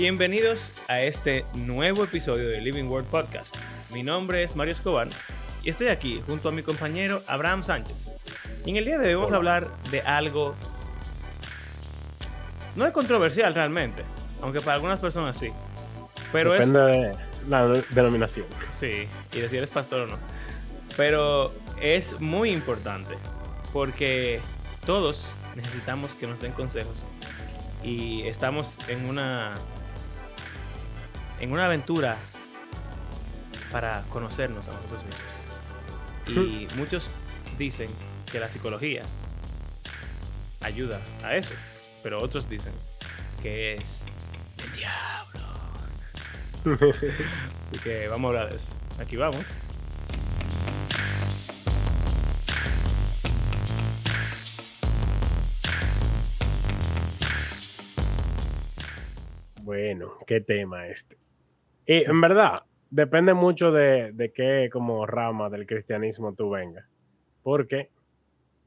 Bienvenidos 0.00 0.72
a 0.86 1.00
este 1.00 1.44
nuevo 1.54 2.04
episodio 2.04 2.48
de 2.48 2.60
Living 2.60 2.84
World 2.84 3.08
Podcast. 3.08 3.56
Mi 3.92 4.04
nombre 4.04 4.44
es 4.44 4.54
Mario 4.54 4.72
Escobar 4.72 5.08
y 5.64 5.70
estoy 5.70 5.88
aquí 5.88 6.22
junto 6.24 6.50
a 6.50 6.52
mi 6.52 6.62
compañero 6.62 7.24
Abraham 7.26 7.64
Sánchez. 7.64 8.14
Y 8.64 8.70
en 8.70 8.76
el 8.76 8.84
día 8.84 8.96
de 8.98 9.08
hoy 9.08 9.14
vamos 9.16 9.32
a 9.32 9.34
hablar 9.34 9.68
de 9.90 10.00
algo 10.02 10.54
no 12.76 12.86
es 12.86 12.92
controversial 12.92 13.52
realmente, 13.52 14.04
aunque 14.40 14.60
para 14.60 14.74
algunas 14.74 15.00
personas 15.00 15.36
sí. 15.36 15.48
Pero 16.30 16.52
Depende 16.52 16.78
de 16.78 17.16
la 17.48 17.66
denominación. 17.90 18.46
Sí, 18.68 19.08
y 19.32 19.40
de 19.40 19.48
si 19.48 19.56
eres 19.56 19.70
pastor 19.70 20.02
o 20.02 20.06
no. 20.06 20.18
Pero 20.96 21.52
es 21.80 22.20
muy 22.20 22.52
importante 22.52 23.16
porque 23.72 24.38
todos 24.86 25.34
necesitamos 25.56 26.14
que 26.14 26.28
nos 26.28 26.38
den 26.38 26.52
consejos 26.52 27.02
y 27.82 28.22
estamos 28.28 28.78
en 28.88 29.04
una 29.06 29.56
en 31.40 31.52
una 31.52 31.66
aventura 31.66 32.16
para 33.70 34.02
conocernos 34.10 34.68
a 34.68 34.72
nosotros 34.72 35.04
mismos. 35.04 35.38
Y 36.28 36.68
muchos 36.76 37.10
dicen 37.56 37.88
que 38.30 38.38
la 38.40 38.48
psicología 38.48 39.02
ayuda 40.60 41.00
a 41.22 41.36
eso, 41.36 41.54
pero 42.02 42.18
otros 42.22 42.48
dicen 42.48 42.72
que 43.42 43.74
es 43.74 44.02
el 44.64 44.72
diablo. 44.72 45.38
Así 47.70 47.78
que 47.82 48.08
vamos 48.08 48.28
a 48.28 48.28
hablar 48.28 48.50
de 48.50 48.56
eso. 48.56 48.72
Aquí 48.98 49.16
vamos. 49.16 49.44
Bueno, 59.62 60.14
qué 60.26 60.40
tema 60.40 60.86
este. 60.86 61.27
Y 61.88 62.04
en 62.04 62.20
verdad, 62.20 62.64
depende 62.90 63.32
mucho 63.32 63.72
de, 63.72 64.12
de 64.12 64.30
qué 64.30 64.68
como 64.70 65.06
rama 65.06 65.48
del 65.48 65.66
cristianismo 65.66 66.34
tú 66.34 66.50
vengas. 66.50 66.86
Porque 67.42 67.88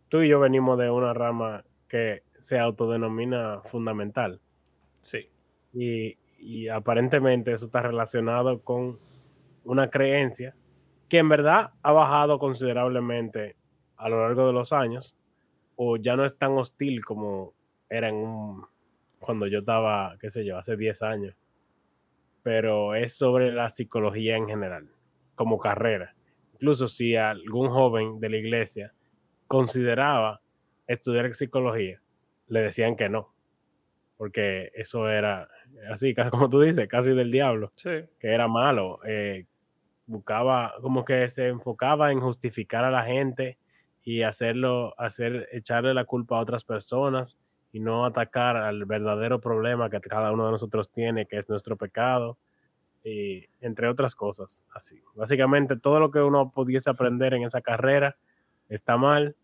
tú 0.09 0.23
y 0.23 0.29
yo 0.29 0.39
venimos 0.39 0.79
de 0.79 0.89
una 0.89 1.13
rama 1.13 1.63
que 1.87 2.23
se 2.39 2.57
autodenomina 2.57 3.61
fundamental. 3.69 4.41
Sí. 5.01 5.29
Y, 5.71 6.17
y 6.39 6.67
aparentemente 6.67 7.53
eso 7.53 7.67
está 7.67 7.83
relacionado 7.83 8.61
con 8.61 8.97
una 9.65 9.91
creencia 9.91 10.55
que 11.07 11.19
en 11.19 11.29
verdad 11.29 11.73
ha 11.83 11.91
bajado 11.91 12.39
considerablemente 12.39 13.55
a 13.97 14.09
lo 14.09 14.21
largo 14.21 14.47
de 14.47 14.53
los 14.53 14.73
años 14.73 15.15
o 15.75 15.97
ya 15.97 16.15
no 16.15 16.25
es 16.25 16.39
tan 16.39 16.57
hostil 16.57 17.05
como 17.05 17.53
era 17.87 18.09
en 18.09 18.15
un, 18.15 18.65
cuando 19.19 19.45
yo 19.45 19.59
estaba, 19.59 20.17
qué 20.19 20.31
sé 20.31 20.43
yo, 20.43 20.57
hace 20.57 20.75
10 20.75 21.03
años. 21.03 21.35
Pero 22.43 22.95
es 22.95 23.15
sobre 23.17 23.51
la 23.51 23.69
psicología 23.69 24.35
en 24.35 24.47
general, 24.47 24.89
como 25.35 25.59
carrera. 25.59 26.15
Incluso 26.53 26.87
si 26.87 27.15
algún 27.15 27.69
joven 27.69 28.19
de 28.19 28.29
la 28.29 28.37
iglesia 28.37 28.93
consideraba 29.47 30.41
estudiar 30.87 31.33
psicología, 31.35 32.01
le 32.47 32.61
decían 32.61 32.95
que 32.95 33.09
no, 33.09 33.33
porque 34.17 34.71
eso 34.75 35.09
era 35.09 35.49
así, 35.91 36.13
casi 36.13 36.29
como 36.29 36.49
tú 36.49 36.61
dices, 36.61 36.87
casi 36.87 37.11
del 37.13 37.31
diablo, 37.31 37.71
Sí. 37.75 38.05
que 38.19 38.27
era 38.29 38.47
malo. 38.47 38.99
eh, 39.05 39.45
buscaba, 40.07 40.73
como 40.81 41.05
que 41.05 41.29
se 41.29 41.47
enfocaba 41.47 42.11
en 42.11 42.19
justificar 42.19 42.83
a 42.83 42.91
la 42.91 43.03
gente 43.05 43.57
y 44.03 44.23
hacerlo, 44.23 44.93
hacer, 44.99 45.47
echarle 45.53 45.93
la 45.93 46.03
culpa 46.05 46.37
a 46.37 46.41
otras 46.41 46.65
personas 46.65 47.39
y 47.71 47.79
no 47.79 48.05
atacar 48.05 48.57
al 48.57 48.85
verdadero 48.85 49.39
problema 49.39 49.89
que 49.89 50.01
cada 50.01 50.31
uno 50.31 50.45
de 50.45 50.51
nosotros 50.51 50.91
tiene, 50.91 51.25
que 51.25 51.37
es 51.37 51.49
nuestro 51.49 51.77
pecado, 51.77 52.37
y 53.03 53.45
entre 53.61 53.87
otras 53.87 54.15
cosas, 54.15 54.63
así. 54.73 55.01
Básicamente 55.15 55.77
todo 55.77 55.99
lo 55.99 56.11
que 56.11 56.19
uno 56.19 56.51
pudiese 56.51 56.89
aprender 56.89 57.33
en 57.33 57.43
esa 57.43 57.61
carrera 57.61 58.17
está 58.69 58.97
mal 58.97 59.35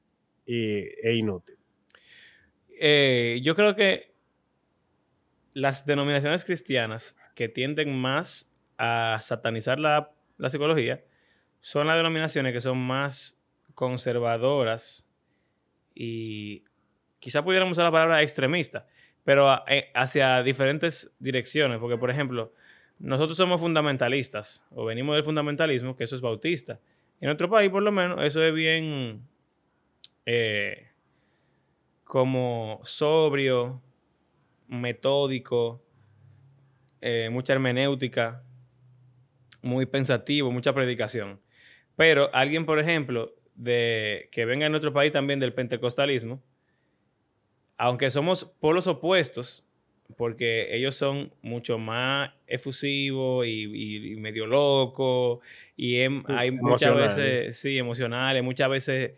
y, 0.46 0.80
e 1.04 1.16
inútil. 1.16 1.58
Eh, 2.80 3.40
yo 3.44 3.56
creo 3.56 3.76
que 3.76 4.14
las 5.54 5.86
denominaciones 5.86 6.46
cristianas 6.46 7.16
que 7.34 7.50
tienden 7.50 8.00
más 8.00 8.48
a 8.78 9.18
satanizar 9.22 9.80
la, 9.80 10.12
la 10.38 10.50
psicología 10.50 11.04
son 11.62 11.88
las 11.88 11.98
denominaciones 11.98 12.54
que 12.54 12.62
son 12.62 12.78
más 12.78 13.40
conservadoras 13.74 15.08
y 15.96 16.64
quizá 17.20 17.44
pudiéramos 17.44 17.74
usar 17.74 17.86
la 17.86 17.92
palabra 17.92 18.22
extremista, 18.22 18.88
pero 19.24 19.50
a- 19.50 19.64
eh, 19.68 19.90
hacia 19.94 20.42
diferentes 20.44 21.14
direcciones, 21.20 21.80
porque 21.80 21.98
por 21.98 22.10
ejemplo, 22.10 22.54
nosotros 23.00 23.38
somos 23.38 23.60
fundamentalistas 23.62 24.66
o 24.72 24.86
venimos 24.86 25.16
del 25.16 25.24
fundamentalismo, 25.24 25.96
que 25.96 26.06
eso 26.06 26.16
es 26.16 26.22
bautista. 26.22 26.80
En 27.20 27.30
otro 27.30 27.50
país, 27.50 27.70
por 27.70 27.84
lo 27.84 27.92
menos, 27.92 28.24
eso 28.24 28.44
es 28.44 28.54
bien 28.54 29.28
eh, 30.26 30.90
como 32.04 32.80
sobrio, 32.84 33.82
metódico, 34.68 35.84
eh, 37.02 37.30
mucha 37.32 37.54
hermenéutica, 37.54 38.44
muy 39.62 39.86
pensativo, 39.86 40.52
mucha 40.52 40.74
predicación. 40.74 41.40
Pero 41.96 42.30
alguien, 42.34 42.66
por 42.66 42.80
ejemplo, 42.80 43.34
de 43.56 44.30
que 44.32 44.46
venga 44.46 44.66
en 44.66 44.72
nuestro 44.72 44.94
país 44.94 45.12
también 45.12 45.40
del 45.40 45.54
pentecostalismo, 45.54 46.42
aunque 47.78 48.10
somos 48.10 48.46
polos 48.60 48.88
opuestos, 48.88 49.64
porque 50.16 50.76
ellos 50.76 50.96
son 50.96 51.34
mucho 51.42 51.78
más 51.78 52.32
efusivos 52.48 53.46
y, 53.46 53.66
y- 53.66 54.14
y 54.14 54.16
medio 54.16 54.48
locos, 54.48 55.40
y 55.76 56.00
em- 56.00 56.24
hay 56.28 56.52
muchas 56.52 56.96
veces, 57.18 57.60
sí, 57.60 57.78
emocionales, 57.78 58.44
muchas 58.44 58.70
veces 58.70 59.12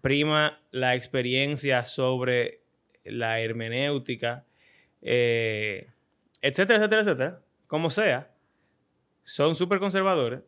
prima 0.00 0.60
la 0.70 0.94
experiencia 0.94 1.84
sobre 1.84 2.60
la 3.04 3.40
hermenéutica, 3.40 4.44
eh, 5.02 5.88
etcétera, 6.40 6.78
etcétera, 6.78 7.02
etcétera, 7.02 7.40
como 7.66 7.90
sea, 7.90 8.30
son 9.24 9.54
súper 9.56 9.78
conservadores 9.80 10.40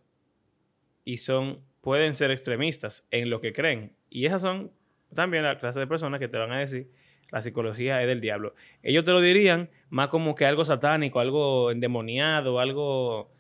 y 1.05 1.19
son, 1.19 1.61
pueden 1.81 2.15
ser 2.15 2.31
extremistas 2.31 3.07
en 3.11 3.29
lo 3.31 3.41
que 3.41 3.53
creen. 3.53 3.93
Y 4.09 4.27
esas 4.27 4.43
son 4.43 4.73
también 5.15 5.43
la 5.45 5.59
clase 5.59 5.81
de 5.81 5.87
personas 5.87 6.21
que 6.21 6.29
te 6.29 6.39
van 6.39 6.53
a 6.53 6.61
decir, 6.61 6.91
la 7.31 7.43
psicología 7.43 8.01
es 8.01 8.07
del 8.07 8.21
diablo. 8.21 8.55
Ellos 8.83 9.05
te 9.05 9.11
lo 9.13 9.21
dirían 9.21 9.71
más 9.91 10.09
como 10.09 10.35
que 10.35 10.47
algo 10.47 10.65
satánico, 10.65 11.21
algo 11.21 11.71
endemoniado, 11.71 12.61
algo, 12.61 13.31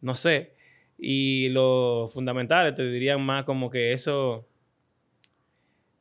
no 0.00 0.14
sé. 0.14 0.54
Y 0.98 1.48
los 1.50 2.12
fundamentales 2.12 2.74
te 2.74 2.88
dirían 2.90 3.20
más 3.22 3.44
como 3.44 3.70
que 3.70 3.92
eso 3.92 4.46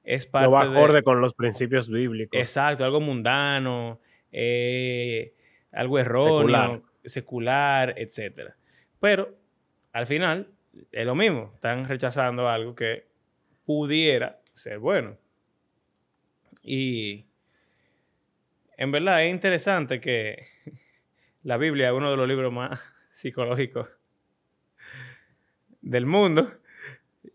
es 0.04 0.26
parte 0.26 0.46
No 0.48 0.52
va 0.52 0.68
de- 0.68 0.78
acorde 0.78 1.04
con 1.04 1.22
los 1.22 1.34
principios 1.34 1.90
bíblicos. 1.90 2.40
Exacto, 2.40 2.84
algo 2.84 3.00
mundano, 3.00 4.00
eh, 4.32 5.34
algo 5.72 6.00
erróneo, 6.00 6.84
secular. 7.04 7.94
etcétera. 7.98 8.56
Pero 9.00 9.36
al 9.94 10.06
final 10.08 10.50
es 10.92 11.06
lo 11.06 11.16
mismo, 11.16 11.52
están 11.56 11.88
rechazando 11.88 12.50
algo 12.50 12.76
que 12.76 13.08
pudiera 13.66 14.42
ser 14.54 14.80
bueno. 14.80 15.18
Y 16.64 17.26
en 18.79 18.91
verdad 18.91 19.25
es 19.25 19.29
interesante 19.29 20.00
que 20.00 20.47
la 21.44 21.57
Biblia 21.57 21.90
es 21.90 21.94
uno 21.94 22.09
de 22.09 22.16
los 22.16 22.28
libros 22.28 22.51
más 22.51 22.79
psicológicos 23.12 23.90
del 25.81 26.05
mundo. 26.05 26.49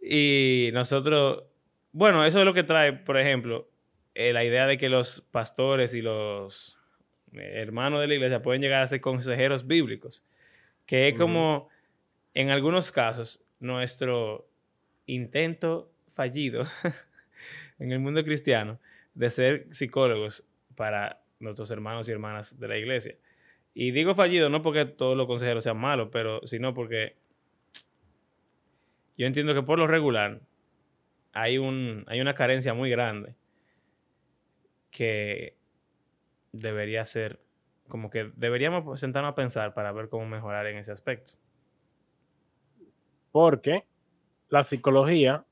Y 0.01 0.71
nosotros, 0.73 1.45
bueno, 1.93 2.25
eso 2.25 2.39
es 2.39 2.47
lo 2.47 2.55
que 2.55 2.63
trae, 2.63 2.95
por 2.95 3.19
ejemplo, 3.19 3.69
eh, 4.15 4.33
la 4.33 4.43
idea 4.43 4.67
de 4.67 4.79
que 4.79 4.89
los 4.89 5.21
pastores 5.21 5.93
y 5.93 6.01
los 6.01 6.79
eh, 7.35 7.53
hermanos 7.57 8.01
de 8.01 8.07
la 8.07 8.15
iglesia 8.15 8.41
pueden 8.41 8.63
llegar 8.63 8.83
a 8.83 8.87
ser 8.87 9.03
consejeros 9.03 9.67
bíblicos, 9.67 10.25
que 10.87 11.09
es 11.09 11.15
como, 11.15 11.69
en 12.33 12.49
algunos 12.49 12.91
casos, 12.91 13.45
nuestro 13.61 14.49
intento 15.05 15.91
fallido 16.09 16.67
en 17.79 17.93
el 17.93 17.99
mundo 17.99 18.25
cristiano 18.25 18.79
de 19.13 19.29
ser 19.29 19.67
psicólogos 19.71 20.43
para 20.75 21.24
nuestros 21.45 21.71
hermanos 21.71 22.09
y 22.09 22.13
hermanas 22.13 22.59
de 22.59 22.69
la 22.69 22.77
iglesia. 22.77 23.17
Y 23.75 23.91
digo 23.91 24.15
fallido 24.15 24.49
no 24.49 24.63
porque 24.63 24.85
todos 24.85 25.17
los 25.17 25.27
consejeros 25.27 25.65
sean 25.65 25.79
malos, 25.79 26.09
pero 26.13 26.47
sino 26.47 26.75
porque 26.75 27.17
yo 29.17 29.27
entiendo 29.27 29.55
que 29.55 29.63
por 29.63 29.79
lo 29.79 29.87
regular 29.87 30.41
hay, 31.33 31.59
un, 31.59 32.05
hay 32.07 32.21
una 32.21 32.35
carencia 32.35 32.75
muy 32.75 32.91
grande 32.91 33.35
que 34.91 35.57
debería 36.53 37.05
ser, 37.05 37.41
como 37.89 38.11
que 38.11 38.31
deberíamos 38.37 39.01
sentarnos 39.01 39.33
a 39.33 39.35
pensar 39.35 39.75
para 39.75 39.93
ver 39.93 40.09
cómo 40.09 40.27
mejorar 40.27 40.67
en 40.67 40.79
ese 40.79 40.93
aspecto. 40.93 41.33
Porque 43.33 43.85
la 44.49 44.63
psicología, 44.63 45.45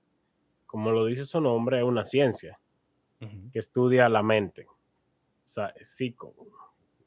como 0.66 0.92
lo 0.92 1.04
dice 1.06 1.24
su 1.24 1.40
nombre, 1.40 1.78
es 1.78 1.84
una 1.84 2.04
ciencia 2.04 2.60
que 3.52 3.58
estudia 3.58 4.08
la 4.08 4.22
mente. 4.22 4.66
Psico. 5.44 6.34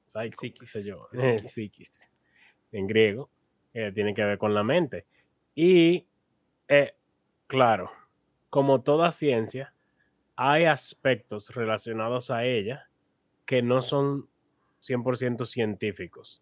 Psycho, 0.08 0.66
sé 0.66 0.84
yo, 0.84 1.10
psiquis, 1.48 2.10
en 2.72 2.88
griego, 2.88 3.30
eh, 3.74 3.92
tiene 3.94 4.14
que 4.14 4.24
ver 4.24 4.38
con 4.38 4.54
la 4.54 4.64
mente. 4.64 5.06
Y, 5.56 6.06
eh, 6.68 6.94
claro, 7.48 7.92
como 8.50 8.82
toda 8.82 9.12
ciencia, 9.12 9.74
hay 10.36 10.66
aspectos 10.66 11.54
relacionados 11.54 12.32
a 12.32 12.46
ella 12.46 12.90
que 13.46 13.62
no 13.62 13.82
son 13.82 14.28
100% 14.82 15.46
científicos. 15.46 16.42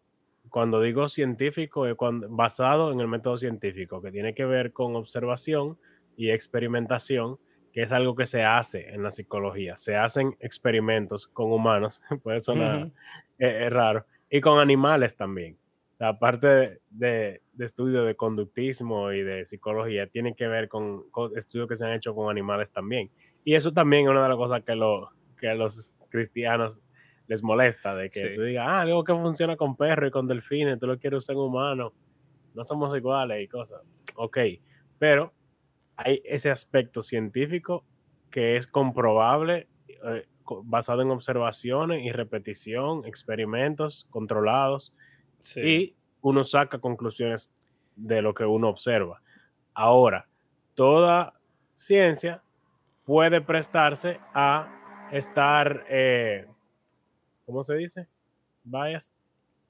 Cuando 0.49 0.81
digo 0.81 1.07
científico, 1.07 1.87
es 1.87 1.95
cuando- 1.95 2.27
basado 2.29 2.91
en 2.91 2.99
el 2.99 3.07
método 3.07 3.37
científico, 3.37 4.01
que 4.01 4.11
tiene 4.11 4.35
que 4.35 4.45
ver 4.45 4.71
con 4.73 4.95
observación 4.95 5.77
y 6.17 6.29
experimentación, 6.29 7.39
que 7.73 7.81
es 7.81 7.91
algo 7.91 8.15
que 8.15 8.25
se 8.27 8.43
hace 8.43 8.89
en 8.93 9.03
la 9.03 9.11
psicología. 9.11 9.75
Se 9.77 9.95
hacen 9.97 10.37
experimentos 10.39 11.27
con 11.27 11.51
humanos, 11.51 12.01
puede 12.23 12.39
sonar 12.41 12.91
eh, 13.39 13.65
es 13.65 13.73
raro, 13.73 14.05
y 14.29 14.39
con 14.41 14.59
animales 14.59 15.15
también. 15.17 15.57
O 15.93 15.97
sea, 15.97 16.09
aparte 16.09 16.47
de, 16.47 16.79
de, 16.91 17.41
de 17.53 17.65
estudios 17.65 18.05
de 18.05 18.15
conductismo 18.15 19.11
y 19.11 19.21
de 19.23 19.45
psicología, 19.45 20.07
tienen 20.07 20.33
que 20.35 20.47
ver 20.47 20.69
con, 20.69 21.09
con 21.09 21.35
estudios 21.37 21.67
que 21.67 21.75
se 21.75 21.85
han 21.85 21.93
hecho 21.93 22.15
con 22.15 22.29
animales 22.29 22.71
también. 22.71 23.09
Y 23.43 23.55
eso 23.55 23.71
también 23.73 24.03
es 24.05 24.09
una 24.11 24.23
de 24.23 24.29
las 24.29 24.37
cosas 24.37 24.63
que, 24.63 24.75
lo, 24.75 25.09
que 25.39 25.49
a 25.49 25.55
los 25.55 25.93
cristianos 26.09 26.79
les 27.27 27.41
molesta, 27.41 27.95
de 27.95 28.09
que 28.09 28.19
Sí. 28.19 28.35
tú 28.35 28.43
digas, 28.43 28.65
ah, 28.67 28.81
algo 28.81 29.03
que 29.03 29.13
funciona 29.13 29.55
con 29.55 29.75
perros 29.75 30.09
y 30.09 30.11
con 30.11 30.27
delfines, 30.27 30.79
tú 30.79 30.87
lo 30.87 30.97
quieres 30.99 31.19
usar 31.19 31.35
en 31.35 31.41
humanos, 31.41 31.93
no 32.53 32.65
somos 32.65 32.95
iguales 32.95 33.41
y 33.41 33.47
cosas. 33.47 33.81
Ok, 34.15 34.37
pero 34.99 35.31
hay 35.95 36.21
ese 36.25 36.49
aspecto 36.51 37.01
científico 37.03 37.83
que 38.31 38.57
es 38.57 38.67
comprobable 38.67 39.67
eh, 40.05 40.27
basado 40.63 41.01
en 41.01 41.11
observaciones 41.11 42.03
y 42.03 42.11
repetición, 42.11 43.05
experimentos 43.05 44.07
controlados 44.09 44.93
Sí. 45.41 45.61
y 45.61 45.95
uno 46.21 46.43
saca 46.43 46.79
conclusiones 46.79 47.51
de 47.95 48.21
lo 48.21 48.33
que 48.33 48.45
uno 48.45 48.69
observa. 48.69 49.21
Ahora, 49.73 50.27
toda 50.73 51.33
ciencia 51.75 52.41
puede 53.05 53.41
prestarse 53.41 54.19
a 54.33 55.09
estar, 55.11 55.85
eh, 55.89 56.47
¿cómo 57.45 57.63
se 57.63 57.75
dice? 57.75 58.07
Bias. 58.63 59.11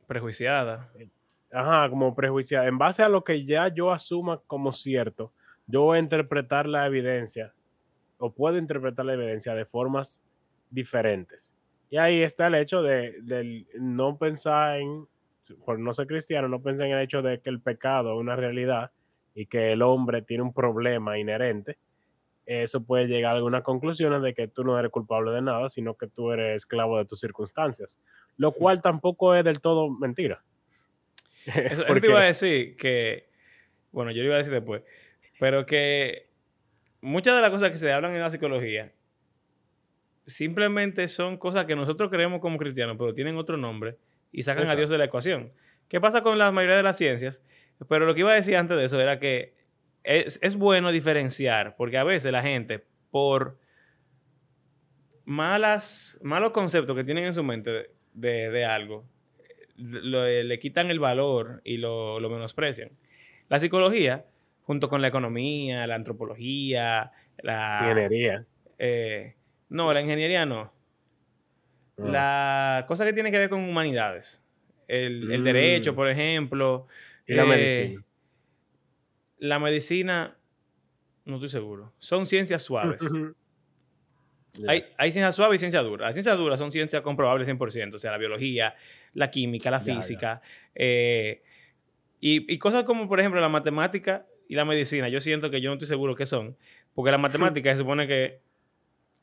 Prejuiciada. 0.07 0.91
Ajá, 1.51 1.89
como 1.89 2.13
prejuiciada. 2.15 2.67
En 2.67 2.77
base 2.77 3.03
a 3.03 3.09
lo 3.09 3.23
que 3.23 3.45
ya 3.45 3.67
yo 3.69 3.91
asuma 3.91 4.41
como 4.47 4.71
cierto, 4.71 5.31
yo 5.67 5.81
voy 5.81 5.97
a 5.97 6.01
interpretar 6.01 6.67
la 6.67 6.85
evidencia 6.85 7.53
o 8.17 8.31
puedo 8.31 8.57
interpretar 8.57 9.05
la 9.05 9.13
evidencia 9.13 9.53
de 9.53 9.65
formas 9.65 10.23
diferentes. 10.69 11.53
Y 11.89 11.97
ahí 11.97 12.21
está 12.21 12.47
el 12.47 12.55
hecho 12.55 12.81
de, 12.81 13.65
no 13.75 14.17
pensar 14.17 14.79
en, 14.79 15.07
por 15.65 15.77
no 15.77 15.93
ser 15.93 16.07
cristiano, 16.07 16.47
no 16.47 16.61
pensar 16.61 16.87
en 16.87 16.93
el 16.93 17.03
hecho 17.03 17.21
de 17.21 17.39
que 17.39 17.49
el 17.49 17.59
pecado 17.59 18.13
es 18.13 18.19
una 18.19 18.35
realidad 18.35 18.91
y 19.35 19.45
que 19.45 19.73
el 19.73 19.81
hombre 19.81 20.21
tiene 20.21 20.43
un 20.43 20.53
problema 20.53 21.17
inherente. 21.17 21.77
Eso 22.45 22.83
puede 22.83 23.07
llegar 23.07 23.33
a 23.33 23.35
algunas 23.37 23.63
conclusiones 23.63 24.21
de 24.21 24.33
que 24.33 24.47
tú 24.47 24.63
no 24.63 24.77
eres 24.77 24.91
culpable 24.91 25.31
de 25.31 25.41
nada, 25.41 25.69
sino 25.69 25.95
que 25.95 26.07
tú 26.07 26.31
eres 26.31 26.57
esclavo 26.57 26.97
de 26.97 27.05
tus 27.05 27.19
circunstancias, 27.19 27.99
lo 28.37 28.51
cual 28.51 28.81
tampoco 28.81 29.35
es 29.35 29.43
del 29.43 29.61
todo 29.61 29.89
mentira. 29.89 30.43
Eso, 31.45 31.85
eso 31.87 31.99
te 32.01 32.07
iba 32.07 32.21
a 32.21 32.25
decir 32.25 32.75
que, 32.75 33.29
bueno, 33.91 34.11
yo 34.11 34.23
lo 34.23 34.27
iba 34.27 34.35
a 34.35 34.39
decir 34.39 34.53
después, 34.53 34.81
pero 35.43 35.65
que 35.65 36.29
muchas 37.01 37.35
de 37.35 37.41
las 37.41 37.51
cosas 37.51 37.69
que 37.69 37.77
se 37.77 37.91
hablan 37.91 38.13
en 38.13 38.21
la 38.21 38.29
psicología 38.29 38.93
simplemente 40.25 41.09
son 41.09 41.35
cosas 41.37 41.65
que 41.65 41.75
nosotros 41.75 42.09
creemos 42.09 42.39
como 42.39 42.57
cristianos, 42.57 42.95
pero 42.97 43.13
tienen 43.13 43.35
otro 43.35 43.57
nombre 43.57 43.97
y 44.31 44.43
sacan 44.43 44.63
a. 44.63 44.75
Dios 44.77 44.89
de 44.89 44.97
la 44.97 45.03
ecuación. 45.03 45.51
¿Qué 45.89 45.99
pasa 45.99 46.21
con 46.23 46.37
la 46.37 46.49
mayoría 46.53 46.77
de 46.77 46.83
las 46.83 46.97
ciencias? 46.97 47.41
Pero 47.89 48.05
lo 48.05 48.13
que 48.13 48.21
iba 48.21 48.31
a 48.31 48.35
decir 48.35 48.55
antes 48.55 48.77
de 48.77 48.85
eso 48.85 49.01
era 49.01 49.19
que 49.19 49.53
es, 50.05 50.39
es 50.41 50.55
bueno 50.55 50.93
diferenciar, 50.93 51.75
porque 51.75 51.97
a 51.97 52.05
veces 52.05 52.31
la 52.31 52.41
gente, 52.41 52.85
por 53.11 53.57
malas, 55.25 56.19
malos 56.23 56.51
conceptos 56.51 56.95
que 56.95 57.03
tienen 57.03 57.25
en 57.25 57.33
su 57.33 57.43
mente 57.43 57.69
de, 57.69 57.89
de- 58.13 58.49
de 58.49 58.63
algo, 58.65 59.03
lo- 59.75 60.25
le 60.25 60.59
quitan 60.59 60.89
el 60.89 60.99
valor 61.01 61.59
y 61.65 61.77
lo, 61.79 62.21
lo 62.21 62.29
menosprecian. 62.29 62.91
La 63.49 63.59
psicología, 63.59 64.25
junto 64.63 64.89
con 64.89 65.01
la 65.01 65.07
economía, 65.09 65.85
la 65.87 65.95
antropología, 65.95 67.11
la... 67.37 67.79
Ingeniería. 67.81 68.45
eh, 68.79 69.35
no, 69.69 69.91
la 69.93 70.01
ingeniería 70.01 70.45
no. 70.45 70.71
Ah. 71.97 72.03
La 72.05 72.85
cosa 72.87 73.05
que 73.05 73.13
tiene 73.13 73.31
que 73.31 73.39
ver 73.39 73.49
con 73.49 73.61
humanidades. 73.63 74.43
El, 74.87 75.31
el 75.31 75.41
Mm. 75.41 75.45
derecho, 75.45 75.95
por 75.95 76.09
ejemplo. 76.09 76.87
Y 77.25 77.33
la 77.33 77.43
eh, 77.43 77.45
medicina. 77.47 78.03
La 79.39 79.59
medicina, 79.59 80.37
no 81.25 81.35
estoy 81.35 81.49
seguro. 81.49 81.93
Son 81.99 82.25
ciencias 82.25 82.63
suaves. 82.63 83.01
Hay, 84.67 84.85
hay 84.99 85.11
ciencia 85.11 85.31
suave 85.31 85.55
y 85.55 85.59
ciencia 85.59 85.81
dura. 85.81 86.05
Las 86.05 86.13
ciencias 86.13 86.37
duras 86.37 86.59
son 86.59 86.71
ciencias 86.71 87.01
comprobables 87.01 87.47
100%, 87.47 87.95
o 87.95 87.97
sea, 87.97 88.11
la 88.11 88.19
biología, 88.19 88.75
la 89.15 89.31
química, 89.31 89.71
la 89.71 89.79
física, 89.79 90.43
eh, 90.75 91.41
y, 92.19 92.53
y 92.53 92.57
cosas 92.59 92.83
como, 92.83 93.07
por 93.09 93.19
ejemplo, 93.19 93.41
la 93.41 93.49
matemática 93.49 94.27
y 94.53 94.55
la 94.55 94.65
medicina. 94.65 95.09
Yo 95.09 95.19
siento 95.19 95.49
que 95.49 95.61
yo 95.61 95.69
no 95.69 95.73
estoy 95.73 95.87
seguro 95.87 96.15
qué 96.15 96.25
son, 96.27 96.55
porque 96.93 97.09
la 97.11 97.17
matemática 97.17 97.71
se 97.71 97.79
supone 97.79 98.05
que 98.07 98.25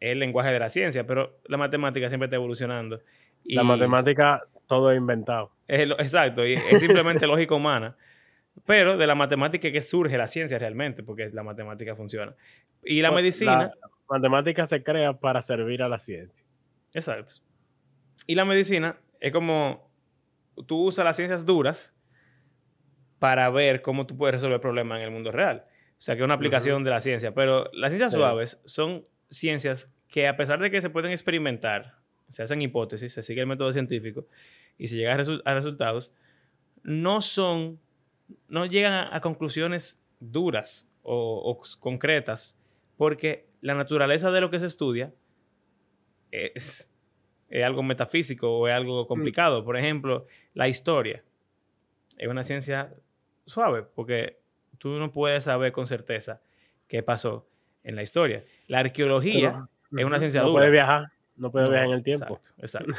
es 0.01 0.13
el 0.13 0.19
lenguaje 0.19 0.51
de 0.53 0.59
la 0.59 0.69
ciencia, 0.69 1.07
pero 1.07 1.39
la 1.47 1.57
matemática 1.57 2.09
siempre 2.09 2.27
está 2.27 2.37
evolucionando. 2.37 3.01
La 3.45 3.63
y 3.63 3.65
matemática, 3.65 4.43
todo 4.67 4.91
es 4.91 4.99
inventado. 4.99 5.53
es 5.69 5.87
lo- 5.87 5.99
exacto, 6.01 6.45
y 6.47 6.55
es 6.55 6.81
simplemente 6.81 7.27
lógica 7.29 7.55
humana. 7.55 7.97
Pero 8.67 8.97
de 8.97 9.07
la 9.07 9.15
matemática 9.15 9.69
es 9.69 9.73
que 9.73 9.81
surge 9.83 10.19
la 10.19 10.27
ciencia 10.27 10.59
realmente, 10.59 11.03
porque 11.05 11.31
la 11.31 11.43
matemática 11.45 11.95
funciona. 11.95 12.35
Y 12.85 13.01
la 13.03 13.11
Pues, 13.11 13.23
medicina... 13.23 13.71
La 14.11 14.19
matemática 14.19 14.67
se 14.67 14.83
crea 14.83 15.13
para 15.13 15.41
servir 15.43 15.83
a 15.85 15.89
la 15.89 15.99
ciencia. 15.99 16.45
Exacto. 16.93 17.35
Y 18.27 18.35
la 18.35 18.45
medicina 18.45 18.97
es 19.21 19.31
como 19.33 19.89
tú 20.67 20.87
usas 20.87 21.05
las 21.05 21.15
ciencias 21.17 21.47
duras 21.47 21.95
para 23.21 23.49
ver 23.51 23.81
cómo 23.83 24.07
tú 24.07 24.17
puedes 24.17 24.35
resolver 24.35 24.61
problemas 24.61 24.99
en 24.99 25.05
el 25.05 25.11
mundo 25.13 25.31
real. 25.31 25.65
O 25.93 26.03
sea, 26.03 26.17
que 26.17 26.23
es 26.23 26.25
una 26.25 26.35
aplicación 26.35 26.83
de 26.83 26.91
la 26.91 27.01
ciencia. 27.01 27.33
Pero 27.35 27.71
las 27.73 27.91
ciencias 27.91 28.11
Sí. 28.13 28.19
suaves 28.19 28.61
son 28.65 29.05
ciencias 29.29 29.95
que 30.09 30.27
a 30.27 30.37
pesar 30.37 30.59
de 30.59 30.71
que 30.73 30.81
se 30.81 30.91
pueden 30.91 31.13
experimentar, 31.13 31.95
se 32.29 32.43
hacen 32.43 32.61
hipótesis, 32.63 33.13
se 33.13 33.23
sigue 33.23 33.43
el 33.43 33.47
método 33.47 33.71
científico 33.73 34.27
y 34.79 34.89
se 34.89 34.97
llega 34.97 35.15
a, 35.15 35.19
resu- 35.19 35.43
a 35.45 35.55
resultados, 35.55 36.13
no 36.83 37.21
son, 37.23 37.79
no 38.49 38.67
llegan 38.67 38.93
a, 38.95 39.15
a 39.15 39.21
conclusiones 39.21 40.03
duras 40.19 40.89
o, 41.03 41.61
concretas, 41.79 42.59
porque 42.97 43.47
la 43.61 43.75
naturaleza 43.75 44.31
de 44.31 44.41
lo 44.41 44.51
que 44.51 44.59
se 44.61 44.67
estudia 44.67 45.13
es, 46.31 46.91
es 47.49 47.65
algo 47.65 47.83
metafísico 47.83 48.51
o 48.59 48.69
es 48.69 48.75
algo 48.75 49.07
complicado. 49.07 49.65
Por 49.65 49.77
ejemplo, 49.77 50.27
la 50.55 50.69
historia 50.69 51.23
es 52.19 52.29
una 52.29 52.45
ciencia 52.45 52.95
suave, 53.51 53.83
porque 53.83 54.39
tú 54.79 54.99
no 54.99 55.13
puedes 55.13 55.45
saber 55.45 55.73
con 55.73 55.87
certeza 55.87 56.41
qué 56.89 57.03
pasó 57.03 57.47
en 57.85 57.97
la 57.97 58.03
historia. 58.03 58.45
La 58.67 58.81
arqueología 58.81 59.69
es 59.97 60.05
una 60.05 60.19
ciencia 60.19 60.43
no 60.43 60.49
dura. 60.49 60.61
puede 60.61 60.71
viajar, 60.71 61.09
no 61.37 61.51
puede 61.51 61.67
no, 61.67 61.71
viajar 61.71 61.89
en 61.89 61.95
el 61.95 62.03
tiempo. 62.03 62.37
Exacto, 62.37 62.63
exacto. 62.63 62.93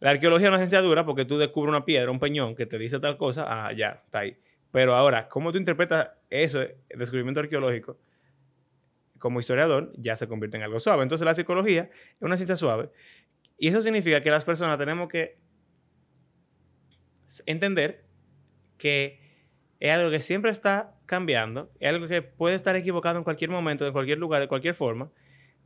La 0.00 0.10
arqueología 0.10 0.46
es 0.46 0.50
una 0.50 0.58
ciencia 0.58 0.80
dura 0.80 1.04
porque 1.04 1.26
tú 1.26 1.36
descubres 1.36 1.68
una 1.68 1.84
piedra, 1.84 2.10
un 2.10 2.18
peñón 2.18 2.56
que 2.56 2.64
te 2.64 2.78
dice 2.78 2.98
tal 3.00 3.18
cosa, 3.18 3.44
ah, 3.46 3.72
ya, 3.72 4.02
está 4.04 4.20
ahí. 4.20 4.36
Pero 4.72 4.94
ahora, 4.94 5.28
¿cómo 5.28 5.52
tú 5.52 5.58
interpretas 5.58 6.10
eso, 6.30 6.62
el 6.62 6.98
descubrimiento 6.98 7.40
arqueológico, 7.40 7.98
como 9.18 9.40
historiador, 9.40 9.92
ya 9.96 10.16
se 10.16 10.26
convierte 10.26 10.56
en 10.56 10.62
algo 10.62 10.80
suave? 10.80 11.02
Entonces, 11.02 11.24
la 11.24 11.34
psicología 11.34 11.90
es 11.92 12.22
una 12.22 12.36
ciencia 12.36 12.56
suave. 12.56 12.88
Y 13.58 13.68
eso 13.68 13.82
significa 13.82 14.22
que 14.22 14.30
las 14.30 14.44
personas 14.44 14.78
tenemos 14.78 15.08
que 15.08 15.38
entender 17.44 18.04
que 18.78 19.19
es 19.80 19.90
algo 19.90 20.10
que 20.10 20.20
siempre 20.20 20.50
está 20.50 20.94
cambiando, 21.06 21.70
es 21.80 21.88
algo 21.88 22.06
que 22.06 22.22
puede 22.22 22.54
estar 22.54 22.76
equivocado 22.76 23.18
en 23.18 23.24
cualquier 23.24 23.50
momento, 23.50 23.86
en 23.86 23.92
cualquier 23.92 24.18
lugar, 24.18 24.40
de 24.40 24.46
cualquier 24.48 24.74
forma, 24.74 25.10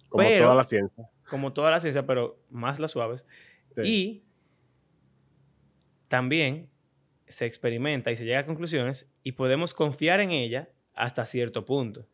Como 0.09 0.25
pero- 0.25 0.45
toda 0.45 0.55
la 0.57 0.65
ciencia. 0.65 1.09
como 1.29 1.53
toda 1.53 1.71
la 1.71 1.81
ciencia, 1.81 2.07
pero 2.07 2.39
más 2.51 2.79
las 2.81 2.93
suaves. 2.93 3.27
Sí. 3.75 3.83
Y 3.85 4.23
también 6.09 6.69
se 7.27 7.47
experimenta 7.47 8.11
y 8.13 8.17
se 8.17 8.25
llega 8.25 8.41
a 8.41 8.47
conclusiones 8.47 9.11
y 9.23 9.33
podemos 9.33 9.75
confiar 9.75 10.21
en 10.21 10.31
ella 10.31 10.69
hasta 10.95 11.25
cierto 11.25 11.65
punto. 11.65 12.07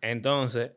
Entonces, 0.00 0.72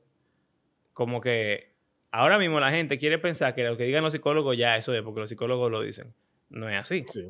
como 0.93 1.19
que 1.19 1.73
ahora 2.11 2.37
mismo 2.37 2.59
la 2.59 2.71
gente 2.71 2.97
quiere 2.97 3.17
pensar 3.17 3.55
que 3.55 3.63
lo 3.63 3.75
que 3.75 3.83
digan 3.83 4.03
los 4.03 4.13
psicólogos 4.13 4.55
ya 4.57 4.77
eso 4.77 4.93
es 4.93 5.01
porque 5.01 5.19
los 5.21 5.29
psicólogos 5.29 5.71
lo 5.71 5.81
dicen. 5.81 6.13
No 6.49 6.69
es 6.69 6.77
así. 6.77 7.05
Sí. 7.09 7.27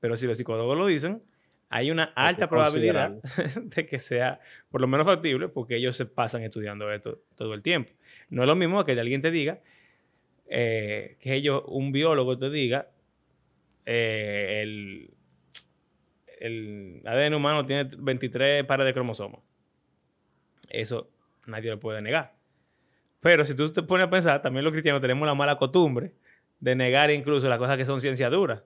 Pero 0.00 0.16
si 0.16 0.26
los 0.26 0.36
psicólogos 0.36 0.76
lo 0.76 0.86
dicen, 0.86 1.22
hay 1.70 1.90
una 1.90 2.04
alta 2.14 2.48
probabilidad 2.48 3.10
de 3.62 3.86
que 3.86 3.98
sea 3.98 4.40
por 4.70 4.80
lo 4.80 4.86
menos 4.86 5.06
factible 5.06 5.48
porque 5.48 5.76
ellos 5.76 5.96
se 5.96 6.06
pasan 6.06 6.42
estudiando 6.42 6.90
esto 6.92 7.20
todo 7.34 7.54
el 7.54 7.62
tiempo. 7.62 7.92
No 8.30 8.42
es 8.42 8.48
lo 8.48 8.56
mismo 8.56 8.84
que 8.84 8.92
alguien 8.92 9.22
te 9.22 9.30
diga, 9.30 9.60
eh, 10.48 11.16
que 11.20 11.34
ellos, 11.34 11.62
un 11.66 11.92
biólogo 11.92 12.38
te 12.38 12.50
diga, 12.50 12.88
eh, 13.84 14.60
el, 14.62 15.10
el 16.40 17.02
ADN 17.04 17.34
humano 17.34 17.66
tiene 17.66 17.90
23 17.96 18.64
pares 18.64 18.86
de 18.86 18.94
cromosomas. 18.94 19.40
Eso 20.68 21.10
nadie 21.46 21.70
lo 21.70 21.80
puede 21.80 22.00
negar. 22.02 22.34
Pero 23.20 23.44
si 23.44 23.54
tú 23.54 23.72
te 23.72 23.82
pones 23.82 24.06
a 24.06 24.10
pensar, 24.10 24.42
también 24.42 24.64
los 24.64 24.72
cristianos 24.72 25.00
tenemos 25.00 25.26
la 25.26 25.34
mala 25.34 25.56
costumbre 25.56 26.12
de 26.60 26.74
negar 26.74 27.10
incluso 27.10 27.48
las 27.48 27.58
cosas 27.58 27.76
que 27.76 27.84
son 27.84 28.00
ciencia 28.00 28.30
dura. 28.30 28.62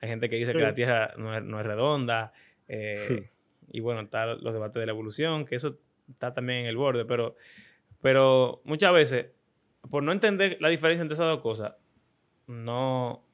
Hay 0.00 0.08
gente 0.08 0.28
que 0.28 0.36
dice 0.36 0.52
que 0.52 0.58
la 0.58 0.74
Tierra 0.74 1.14
no 1.16 1.60
es, 1.60 1.66
redonda. 1.66 2.32
Eh, 2.68 3.30
y 3.70 3.80
bueno, 3.80 4.02
están 4.02 4.42
los 4.42 4.52
debates 4.52 4.80
de 4.80 4.86
la 4.86 4.92
evolución, 4.92 5.46
que 5.46 5.56
eso 5.56 5.78
está 6.10 6.34
también 6.34 6.60
en 6.60 6.66
el 6.66 6.76
borde. 6.76 7.04
Pero, 7.04 7.36
pero 8.00 8.60
muchas 8.64 8.92
veces, 8.92 9.26
por 9.90 10.02
no 10.02 10.12
entender 10.12 10.58
la 10.60 10.68
diferencia 10.68 11.02
entre 11.02 11.14
esas 11.14 11.26
dos 11.26 11.40
cosas, 11.40 11.74
no, 12.46 13.24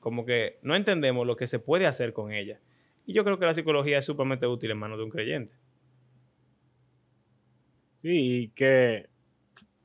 como 0.00 0.24
que 0.24 0.58
no 0.62 0.76
entendemos 0.76 1.26
lo 1.26 1.36
que 1.36 1.46
se 1.46 1.58
puede 1.58 1.86
hacer 1.86 2.12
con 2.12 2.32
ella. 2.32 2.60
Y 3.06 3.14
yo 3.14 3.24
creo 3.24 3.38
que 3.38 3.46
la 3.46 3.54
psicología 3.54 3.98
es 3.98 4.04
sumamente 4.04 4.46
útil 4.46 4.70
en 4.70 4.78
manos 4.78 4.98
de 4.98 5.04
un 5.04 5.10
creyente. 5.10 5.54
Sí, 7.98 8.42
y 8.42 8.48
que 8.48 9.08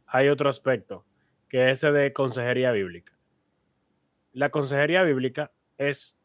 hay 0.08 0.30
otro 0.30 0.50
aspecto, 0.50 1.06
que 1.50 1.70
es 1.70 1.84
ese 1.84 1.92
de 1.92 2.14
consejería 2.14 2.72
bíblica. 2.72 3.14
La 4.34 4.50
consejería 4.50 5.04
bíblica 5.04 5.52
es, 5.78 6.18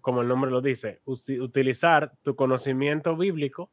como 0.00 0.22
el 0.22 0.28
nombre 0.28 0.50
lo 0.50 0.60
dice, 0.60 1.00
utilizar 1.04 2.12
tu 2.22 2.36
conocimiento 2.36 3.16
bíblico 3.16 3.70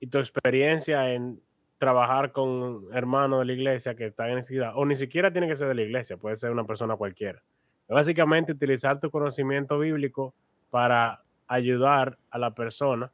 y 0.00 0.06
tu 0.06 0.18
experiencia 0.18 1.12
en 1.12 1.40
trabajar 1.78 2.32
con 2.32 2.86
hermanos 2.92 3.40
de 3.40 3.44
la 3.46 3.52
iglesia 3.52 3.94
que 3.94 4.06
están 4.06 4.30
en 4.30 4.36
necesidad, 4.36 4.72
o 4.74 4.84
ni 4.84 4.96
siquiera 4.96 5.32
tiene 5.32 5.48
que 5.48 5.56
ser 5.56 5.68
de 5.68 5.74
la 5.74 5.82
iglesia, 5.82 6.16
puede 6.16 6.36
ser 6.36 6.50
una 6.50 6.64
persona 6.64 6.96
cualquiera. 6.96 7.42
Básicamente 7.88 8.52
utilizar 8.52 8.98
tu 9.00 9.10
conocimiento 9.10 9.78
bíblico 9.78 10.34
para 10.70 11.22
ayudar 11.46 12.18
a 12.30 12.38
la 12.38 12.54
persona, 12.54 13.12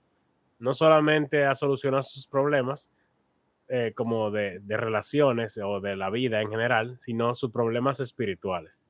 no 0.59 0.75
solamente 0.75 1.45
a 1.45 1.55
solucionar 1.55 2.05
sus 2.05 2.27
problemas, 2.27 2.89
eh, 3.73 3.93
como 3.95 4.33
de, 4.33 4.61
relaciones 4.67 5.57
o 5.63 5.81
de 5.81 5.95
la 5.95 6.11
vida 6.11 6.41
en 6.41 6.51
general, 6.51 6.99
sino 6.99 7.37
sus 7.37 7.53
problemas 7.53 8.01
espirituales. 8.01 8.85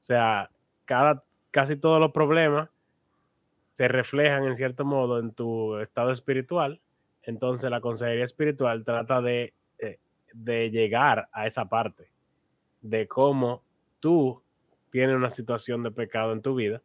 O 0.00 0.02
sea, 0.02 0.48
cada, 0.86 1.22
casi 1.50 1.76
todos 1.76 2.00
los 2.00 2.12
problemas 2.12 2.68
se 3.74 3.88
reflejan 3.88 4.44
en 4.44 4.56
cierto 4.56 4.84
modo 4.84 5.18
en 5.20 5.32
tu 5.32 5.76
estado 5.78 6.10
espiritual. 6.10 6.80
Entonces 7.22 7.70
la 7.70 7.80
consejería 7.80 8.24
espiritual 8.24 8.84
trata 8.84 9.20
de, 9.20 9.54
eh, 9.78 9.98
de 10.32 10.70
llegar 10.70 11.28
a 11.32 11.46
esa 11.46 11.68
parte, 11.68 12.10
de 12.80 13.06
cómo 13.06 13.62
tú 14.00 14.42
tienes 14.90 15.16
una 15.16 15.30
situación 15.30 15.82
de 15.82 15.90
pecado 15.90 16.32
en 16.32 16.42
tu 16.42 16.54
vida, 16.54 16.82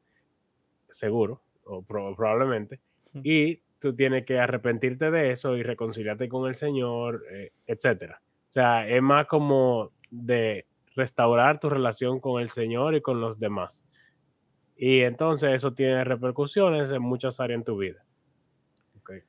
seguro, 0.91 1.41
o 1.65 1.81
probablemente, 1.81 2.79
y 3.23 3.61
tú 3.79 3.95
tienes 3.95 4.25
que 4.25 4.39
arrepentirte 4.39 5.11
de 5.11 5.31
eso 5.31 5.55
y 5.57 5.63
reconciliarte 5.63 6.29
con 6.29 6.47
el 6.47 6.55
Señor, 6.55 7.23
eh, 7.31 7.51
etcétera. 7.65 8.21
O 8.49 8.51
sea, 8.51 8.87
es 8.87 9.01
más 9.01 9.25
como 9.27 9.91
de 10.11 10.65
restaurar 10.95 11.59
tu 11.59 11.69
relación 11.69 12.19
con 12.19 12.41
el 12.41 12.49
Señor 12.49 12.95
y 12.95 13.01
con 13.01 13.19
los 13.19 13.39
demás. 13.39 13.85
Y 14.85 14.99
entonces 14.99 15.49
eso 15.53 15.73
tiene 15.73 16.03
repercusiones 16.03 16.91
en 16.91 17.01
muchas 17.01 17.39
áreas 17.39 17.59
en 17.59 17.63
tu 17.63 17.77
vida. 17.77 18.03
Okay. 18.99 19.21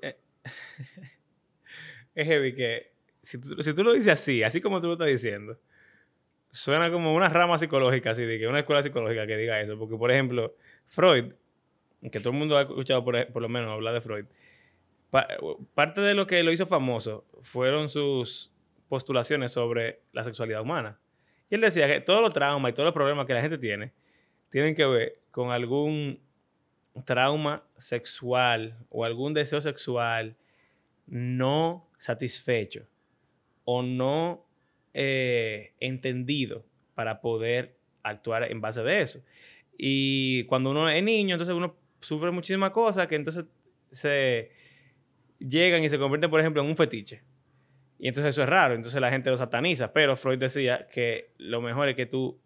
Eh, 0.00 0.16
es 2.14 2.26
heavy 2.28 2.54
que 2.54 2.92
si 3.20 3.40
tú, 3.40 3.60
si 3.60 3.74
tú, 3.74 3.82
lo 3.82 3.92
dices 3.92 4.12
así, 4.12 4.44
así 4.44 4.60
como 4.60 4.80
tú 4.80 4.86
lo 4.86 4.92
estás 4.92 5.08
diciendo, 5.08 5.58
suena 6.52 6.92
como 6.92 7.12
una 7.12 7.28
rama 7.28 7.58
psicológica, 7.58 8.12
así 8.12 8.24
de 8.24 8.38
que 8.38 8.46
una 8.46 8.60
escuela 8.60 8.84
psicológica 8.84 9.26
que 9.26 9.36
diga 9.36 9.60
eso. 9.60 9.76
Porque, 9.76 9.96
por 9.96 10.12
ejemplo, 10.12 10.54
Freud 10.86 11.32
que 12.12 12.20
todo 12.20 12.32
el 12.32 12.38
mundo 12.38 12.56
ha 12.56 12.62
escuchado 12.62 13.04
por, 13.04 13.42
lo 13.42 13.48
menos 13.48 13.72
hablar 13.72 13.94
de 13.94 14.00
Freud, 14.00 14.26
parte 15.74 16.00
de 16.00 16.14
lo 16.14 16.28
que 16.28 16.40
lo 16.44 16.52
hizo 16.52 16.66
famoso 16.66 17.26
fueron 17.42 17.88
sus 17.88 18.52
postulaciones 18.88 19.50
sobre 19.50 20.02
la 20.12 20.22
sexualidad 20.22 20.62
humana. 20.62 21.00
Y 21.50 21.56
él 21.56 21.62
decía 21.62 21.88
que 21.88 22.00
todos 22.00 22.22
los 22.22 22.32
traumas 22.32 22.70
y 22.70 22.74
todos 22.74 22.84
los 22.84 22.94
problemas 22.94 23.26
que 23.26 23.34
la 23.34 23.40
gente 23.40 23.58
tiene 23.58 23.92
tienen 24.50 24.74
que 24.74 24.86
ver 24.86 25.18
con 25.30 25.50
algún 25.50 26.20
trauma 27.04 27.62
sexual 27.76 28.76
o 28.90 29.04
algún 29.04 29.34
deseo 29.34 29.60
sexual 29.60 30.36
no 31.06 31.88
satisfecho 31.98 32.86
o 33.64 33.82
no 33.82 34.44
eh, 34.94 35.74
entendido 35.80 36.64
para 36.94 37.20
poder 37.20 37.76
actuar 38.02 38.50
en 38.50 38.60
base 38.60 38.82
de 38.82 39.02
eso. 39.02 39.22
Y 39.76 40.44
cuando 40.44 40.70
uno 40.70 40.88
es 40.88 41.02
niño, 41.02 41.34
entonces 41.34 41.54
uno 41.54 41.76
sufre 42.00 42.30
muchísimas 42.30 42.70
cosas 42.72 43.06
que 43.06 43.14
entonces 43.14 43.44
se 43.90 44.50
llegan 45.38 45.84
y 45.84 45.88
se 45.88 45.98
convierten, 45.98 46.30
por 46.30 46.40
ejemplo, 46.40 46.62
en 46.62 46.68
un 46.68 46.76
fetiche. 46.76 47.22
Y 47.98 48.08
entonces 48.08 48.30
eso 48.30 48.42
es 48.42 48.48
raro, 48.48 48.74
entonces 48.74 49.00
la 49.00 49.10
gente 49.10 49.30
lo 49.30 49.36
sataniza. 49.36 49.92
Pero 49.92 50.16
Freud 50.16 50.38
decía 50.38 50.88
que 50.88 51.32
lo 51.38 51.60
mejor 51.60 51.88
es 51.88 51.96
que 51.96 52.06
tú 52.06 52.38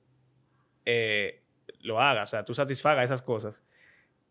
eh, 0.85 1.41
lo 1.81 2.00
hagas, 2.00 2.31
o 2.31 2.33
sea, 2.33 2.45
tú 2.45 2.54
satisfagas 2.54 3.04
esas 3.04 3.23
cosas 3.23 3.62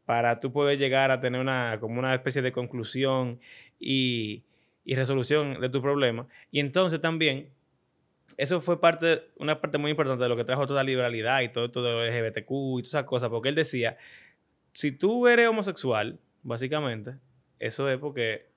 para 0.06 0.40
tú 0.40 0.52
poder 0.52 0.78
llegar 0.78 1.12
a 1.12 1.20
tener 1.20 1.40
una, 1.40 1.78
como 1.80 2.00
una 2.00 2.16
especie 2.16 2.42
de 2.42 2.52
conclusión 2.52 3.40
y, 3.80 4.44
y 4.84 4.96
resolución 4.96 5.62
de 5.62 5.70
tu 5.70 5.82
problema. 5.82 6.28
Y 6.52 6.60
entonces 6.60 7.00
también, 7.00 7.50
eso 8.38 8.62
fue 8.62 8.82
parte, 8.82 9.30
una 9.38 9.62
parte 9.62 9.78
muy 9.78 9.92
importante 9.92 10.24
de 10.24 10.30
lo 10.30 10.36
que 10.36 10.44
trajo 10.44 10.66
toda 10.66 10.84
la 10.84 10.88
liberalidad 10.90 11.42
y 11.42 11.50
todo, 11.50 11.72
todo 11.72 12.04
el 12.04 12.12
LGBTQ 12.12 12.50
y 12.50 12.82
todas 12.82 12.88
esas 12.88 13.04
cosas, 13.06 13.30
porque 13.30 13.50
él 13.50 13.56
decía 13.56 13.98
si 14.74 14.92
tú 14.92 15.28
eres 15.28 15.48
homosexual, 15.48 16.20
básicamente, 16.44 17.16
eso 17.60 17.90
es 17.90 18.00
porque, 18.00 18.48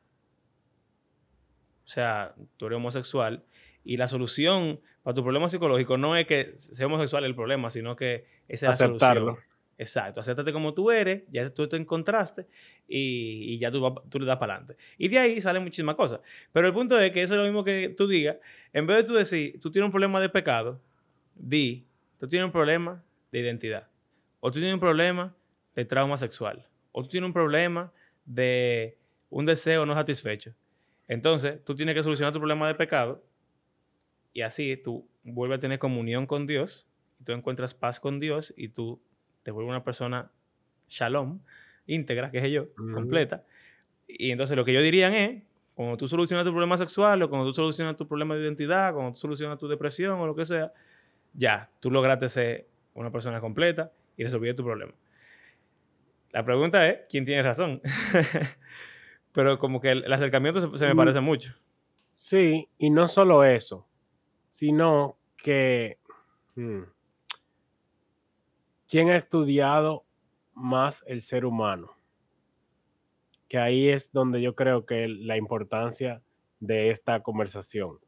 o 1.84 1.88
sea, 1.88 2.34
tú 2.56 2.66
eres 2.66 2.76
homosexual 2.76 3.42
y 3.84 3.96
la 3.96 4.08
solución 4.08 4.80
para 5.04 5.14
tu 5.14 5.22
problema 5.22 5.48
psicológico 5.48 5.96
no 5.96 6.16
es 6.16 6.26
que 6.26 6.54
sea 6.56 6.86
homosexual 6.86 7.24
el 7.24 7.34
problema, 7.36 7.70
sino 7.70 7.94
que 7.94 8.26
esa 8.48 8.70
es 8.70 8.80
la 8.80 8.86
solución. 8.88 9.36
Exacto, 9.76 10.20
acéptate 10.20 10.52
como 10.52 10.72
tú 10.72 10.90
eres, 10.90 11.24
ya 11.30 11.48
tú 11.50 11.68
te 11.68 11.76
encontraste 11.76 12.46
y, 12.88 13.58
ya 13.58 13.70
tú, 13.70 13.94
tú, 14.08 14.20
le 14.20 14.26
das 14.26 14.38
para 14.38 14.54
adelante. 14.54 14.76
Y 14.98 15.08
de 15.08 15.18
ahí 15.18 15.40
salen 15.40 15.64
muchísimas 15.64 15.96
cosas. 15.96 16.20
Pero 16.52 16.68
el 16.68 16.72
punto 16.72 16.98
es 16.98 17.12
que 17.12 17.22
eso 17.22 17.34
es 17.34 17.38
lo 17.38 17.44
mismo 17.44 17.64
que 17.64 17.92
tú 17.96 18.06
digas, 18.06 18.36
en 18.72 18.86
vez 18.86 18.98
de 18.98 19.04
tú 19.04 19.14
decir, 19.14 19.60
tú 19.60 19.70
tienes 19.70 19.86
un 19.86 19.92
problema 19.92 20.20
de 20.20 20.28
pecado, 20.28 20.80
di, 21.34 21.84
tú 22.18 22.28
tienes 22.28 22.46
un 22.46 22.52
problema 22.52 23.02
de 23.32 23.40
identidad. 23.40 23.88
O 24.40 24.50
tú 24.50 24.60
tienes 24.60 24.74
un 24.74 24.80
problema 24.80 25.34
de 25.74 25.84
trauma 25.84 26.16
sexual 26.16 26.64
o 26.92 27.02
tú 27.02 27.08
tienes 27.08 27.26
un 27.26 27.32
problema 27.32 27.92
de 28.24 28.96
un 29.28 29.44
deseo 29.44 29.84
no 29.84 29.94
satisfecho. 29.94 30.54
Entonces, 31.08 31.62
tú 31.64 31.74
tienes 31.74 31.94
que 31.96 32.02
solucionar 32.04 32.32
tu 32.32 32.38
problema 32.38 32.68
de 32.68 32.76
pecado 32.76 33.22
y 34.34 34.42
así 34.42 34.76
tú 34.76 35.08
vuelves 35.22 35.58
a 35.58 35.60
tener 35.60 35.78
comunión 35.78 36.26
con 36.26 36.46
Dios, 36.46 36.86
y 37.20 37.24
tú 37.24 37.32
encuentras 37.32 37.72
paz 37.72 37.98
con 37.98 38.20
Dios 38.20 38.52
y 38.56 38.68
tú 38.68 39.00
te 39.42 39.50
vuelves 39.50 39.70
una 39.70 39.84
persona 39.84 40.30
shalom, 40.88 41.40
íntegra, 41.86 42.30
que 42.30 42.38
es 42.38 42.50
yo, 42.50 42.66
completa. 42.74 43.44
Y 44.06 44.30
entonces 44.30 44.56
lo 44.56 44.64
que 44.64 44.72
yo 44.72 44.82
diría 44.82 45.24
es, 45.24 45.42
cuando 45.74 45.96
tú 45.96 46.08
solucionas 46.08 46.44
tu 46.44 46.50
problema 46.50 46.76
sexual 46.76 47.22
o 47.22 47.30
cuando 47.30 47.46
tú 47.46 47.54
solucionas 47.54 47.96
tu 47.96 48.06
problema 48.06 48.34
de 48.34 48.42
identidad, 48.42 48.92
cuando 48.92 49.12
tú 49.12 49.18
solucionas 49.18 49.58
tu 49.58 49.68
depresión 49.68 50.20
o 50.20 50.26
lo 50.26 50.34
que 50.34 50.44
sea, 50.44 50.72
ya, 51.32 51.70
tú 51.80 51.90
lograste 51.90 52.28
ser 52.28 52.68
una 52.94 53.10
persona 53.10 53.40
completa 53.40 53.92
y 54.16 54.24
resolviste 54.24 54.54
tu 54.54 54.64
problema. 54.64 54.92
La 56.30 56.44
pregunta 56.44 56.88
es, 56.88 56.98
¿quién 57.08 57.24
tiene 57.24 57.42
razón? 57.42 57.80
Pero 59.32 59.58
como 59.58 59.80
que 59.80 59.92
el, 59.92 60.12
acercamiento 60.12 60.60
se, 60.76 60.86
me 60.86 60.94
mm. 60.94 60.96
parece 60.96 61.20
mucho. 61.20 61.54
Sí, 62.16 62.68
y 62.78 62.90
no 62.90 63.08
solo 63.08 63.44
eso, 63.44 63.86
sino 64.54 65.18
que... 65.36 65.98
Hmm, 66.54 66.82
¿Quién 68.88 69.10
ha 69.10 69.16
estudiado 69.16 70.04
más 70.54 71.02
el 71.08 71.22
ser 71.22 71.44
humano? 71.44 71.90
Que 73.48 73.58
ahí 73.58 73.88
es 73.88 74.12
donde 74.12 74.40
yo 74.40 74.54
creo 74.54 74.86
que 74.86 75.08
la 75.08 75.36
importancia 75.36 76.22
de 76.60 76.90
esta 76.90 77.20
conversación. 77.24 77.98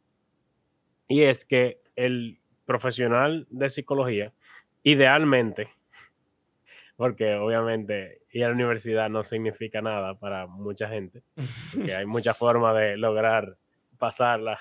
Y 1.09 1.23
es 1.23 1.45
que 1.45 1.81
el 1.97 2.39
profesional 2.65 3.49
de 3.51 3.69
psicología, 3.69 4.33
idealmente, 4.85 5.71
porque 6.97 7.35
obviamente 7.35 8.23
ir 8.31 8.45
a 8.45 8.49
la 8.49 8.55
universidad 8.55 9.11
no 9.11 9.25
significa 9.25 9.83
nada 9.83 10.17
para 10.17 10.47
mucha 10.47 10.89
gente, 10.89 11.25
porque 11.75 11.93
hay 11.93 12.07
muchas 12.07 12.39
formas 12.39 12.77
de 12.77 12.97
lograr 12.97 13.59
pasarla. 13.97 14.59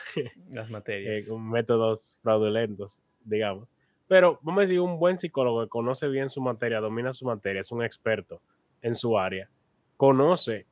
Las 0.51 0.69
materias. 0.71 1.29
con 1.29 1.49
métodos 1.49 2.19
fraudulentos, 2.21 2.99
digamos. 3.23 3.67
Pero 4.07 4.39
vamos 4.41 4.59
a 4.59 4.61
decir, 4.61 4.79
un 4.79 4.99
buen 4.99 5.17
psicólogo 5.17 5.63
que 5.63 5.69
conoce 5.69 6.07
bien 6.07 6.29
su 6.29 6.41
materia, 6.41 6.79
domina 6.79 7.13
su 7.13 7.25
materia, 7.25 7.61
es 7.61 7.71
un 7.71 7.83
experto 7.83 8.41
en 8.81 8.93
su 8.93 9.17
área, 9.17 9.49
conoce 9.97 10.67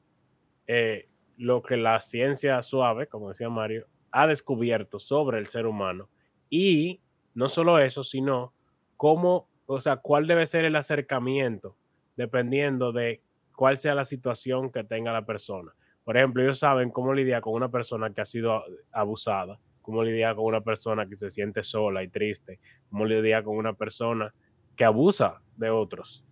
eh, 0.67 1.07
lo 1.37 1.63
que 1.63 1.77
la 1.77 1.99
ciencia 1.99 2.61
suave, 2.61 3.07
como 3.07 3.29
decía 3.29 3.49
Mario, 3.49 3.87
ha 4.11 4.27
descubierto 4.27 4.99
sobre 4.99 5.39
el 5.39 5.47
ser 5.47 5.65
humano. 5.65 6.09
Y 6.49 7.01
no 7.33 7.49
solo 7.49 7.79
eso, 7.79 8.03
sino 8.03 8.53
cómo 8.97 9.47
o 9.65 9.81
sea, 9.81 9.97
cuál 9.97 10.27
debe 10.27 10.45
ser 10.45 10.65
el 10.65 10.75
acercamiento 10.75 11.75
dependiendo 12.15 12.91
de 12.91 13.21
cuál 13.55 13.77
sea 13.77 13.95
la 13.95 14.05
situación 14.05 14.71
que 14.71 14.83
tenga 14.83 15.11
la 15.11 15.25
persona. 15.25 15.73
Por 16.03 16.17
ejemplo, 16.17 16.43
ellos 16.43 16.59
saben 16.59 16.89
cómo 16.89 17.13
lidiar 17.13 17.41
con 17.41 17.53
una 17.53 17.69
persona 17.69 18.13
que 18.13 18.21
ha 18.21 18.25
sido 18.25 18.63
abusada, 18.91 19.59
cómo 19.81 20.03
lidiar 20.03 20.35
con 20.35 20.45
una 20.45 20.61
persona 20.61 21.07
que 21.07 21.15
se 21.15 21.29
siente 21.29 21.63
sola 21.63 22.03
y 22.03 22.09
triste, 22.09 22.59
cómo 22.89 23.05
lidiar 23.05 23.43
con 23.43 23.57
una 23.57 23.73
persona 23.73 24.33
que 24.75 24.85
abusa 24.85 25.41
de 25.55 25.69
otros. 25.69 26.25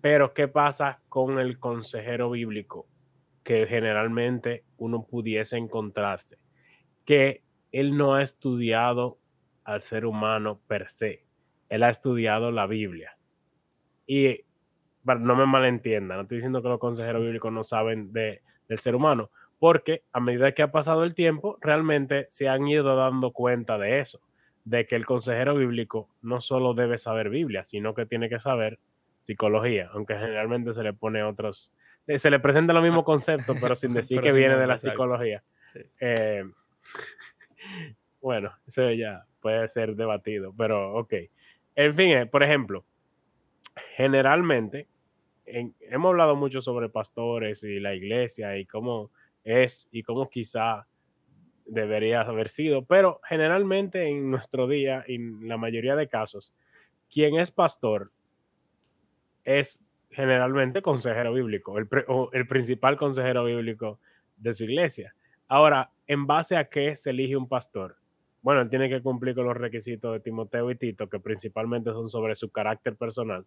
Pero, 0.00 0.32
¿qué 0.32 0.48
pasa 0.48 1.00
con 1.08 1.38
el 1.38 1.58
consejero 1.58 2.30
bíblico 2.30 2.86
que 3.42 3.66
generalmente 3.66 4.64
uno 4.76 5.04
pudiese 5.04 5.56
encontrarse? 5.56 6.38
Que 7.04 7.42
él 7.72 7.96
no 7.96 8.14
ha 8.14 8.22
estudiado 8.22 9.18
al 9.64 9.82
ser 9.82 10.06
humano 10.06 10.60
per 10.66 10.88
se, 10.88 11.26
él 11.68 11.82
ha 11.82 11.90
estudiado 11.90 12.50
la 12.52 12.66
Biblia. 12.66 13.18
Y 14.06 14.44
no 15.04 15.36
me 15.36 15.46
malentienda, 15.46 16.16
no 16.16 16.22
estoy 16.22 16.38
diciendo 16.38 16.62
que 16.62 16.68
los 16.68 16.78
consejeros 16.78 17.22
bíblicos 17.22 17.52
no 17.52 17.64
saben 17.64 18.12
de, 18.12 18.42
del 18.68 18.78
ser 18.78 18.94
humano, 18.94 19.30
porque 19.58 20.02
a 20.12 20.20
medida 20.20 20.52
que 20.52 20.62
ha 20.62 20.70
pasado 20.70 21.04
el 21.04 21.14
tiempo, 21.14 21.58
realmente 21.60 22.26
se 22.30 22.48
han 22.48 22.68
ido 22.68 22.96
dando 22.96 23.32
cuenta 23.32 23.78
de 23.78 24.00
eso, 24.00 24.20
de 24.64 24.86
que 24.86 24.96
el 24.96 25.06
consejero 25.06 25.54
bíblico 25.56 26.08
no 26.22 26.40
solo 26.40 26.74
debe 26.74 26.98
saber 26.98 27.30
Biblia, 27.30 27.64
sino 27.64 27.94
que 27.94 28.06
tiene 28.06 28.28
que 28.28 28.38
saber 28.38 28.78
psicología, 29.18 29.90
aunque 29.92 30.14
generalmente 30.14 30.74
se 30.74 30.82
le 30.82 30.92
pone 30.92 31.22
otros, 31.22 31.72
eh, 32.06 32.18
se 32.18 32.30
le 32.30 32.38
presenta 32.38 32.72
los 32.72 32.82
mismos 32.82 33.04
conceptos, 33.04 33.56
pero 33.60 33.74
sin 33.74 33.92
decir 33.94 34.20
que 34.20 34.32
viene 34.32 34.56
de 34.56 34.66
la 34.66 34.78
psicología. 34.78 35.42
Eh, 36.00 36.44
bueno, 38.20 38.52
eso 38.66 38.90
ya 38.92 39.24
puede 39.40 39.68
ser 39.68 39.96
debatido, 39.96 40.52
pero 40.56 40.94
ok. 40.94 41.14
En 41.74 41.94
fin, 41.94 42.10
eh, 42.10 42.26
por 42.26 42.42
ejemplo, 42.42 42.84
generalmente 43.96 44.86
hemos 45.80 46.10
hablado 46.10 46.36
mucho 46.36 46.60
sobre 46.60 46.88
pastores 46.88 47.62
y 47.62 47.80
la 47.80 47.94
iglesia 47.94 48.56
y 48.56 48.66
cómo 48.66 49.10
es 49.44 49.88
y 49.92 50.02
cómo 50.02 50.28
quizá 50.28 50.86
debería 51.66 52.22
haber 52.22 52.48
sido, 52.48 52.84
pero 52.84 53.20
generalmente 53.28 54.08
en 54.08 54.30
nuestro 54.30 54.66
día, 54.66 55.04
en 55.06 55.48
la 55.48 55.56
mayoría 55.56 55.96
de 55.96 56.08
casos, 56.08 56.54
quien 57.10 57.38
es 57.38 57.50
pastor 57.50 58.10
es 59.44 59.82
generalmente 60.10 60.82
consejero 60.82 61.32
bíblico, 61.32 61.78
el, 61.78 61.88
el 62.32 62.46
principal 62.46 62.96
consejero 62.96 63.44
bíblico 63.44 64.00
de 64.36 64.54
su 64.54 64.64
iglesia. 64.64 65.14
Ahora, 65.46 65.90
¿en 66.06 66.26
base 66.26 66.56
a 66.56 66.68
qué 66.68 66.96
se 66.96 67.10
elige 67.10 67.36
un 67.36 67.48
pastor? 67.48 67.96
Bueno, 68.40 68.62
él 68.62 68.70
tiene 68.70 68.88
que 68.88 69.02
cumplir 69.02 69.34
con 69.34 69.46
los 69.46 69.56
requisitos 69.56 70.12
de 70.12 70.20
Timoteo 70.20 70.70
y 70.70 70.76
Tito, 70.76 71.08
que 71.08 71.20
principalmente 71.20 71.90
son 71.90 72.08
sobre 72.08 72.34
su 72.34 72.50
carácter 72.50 72.96
personal, 72.96 73.44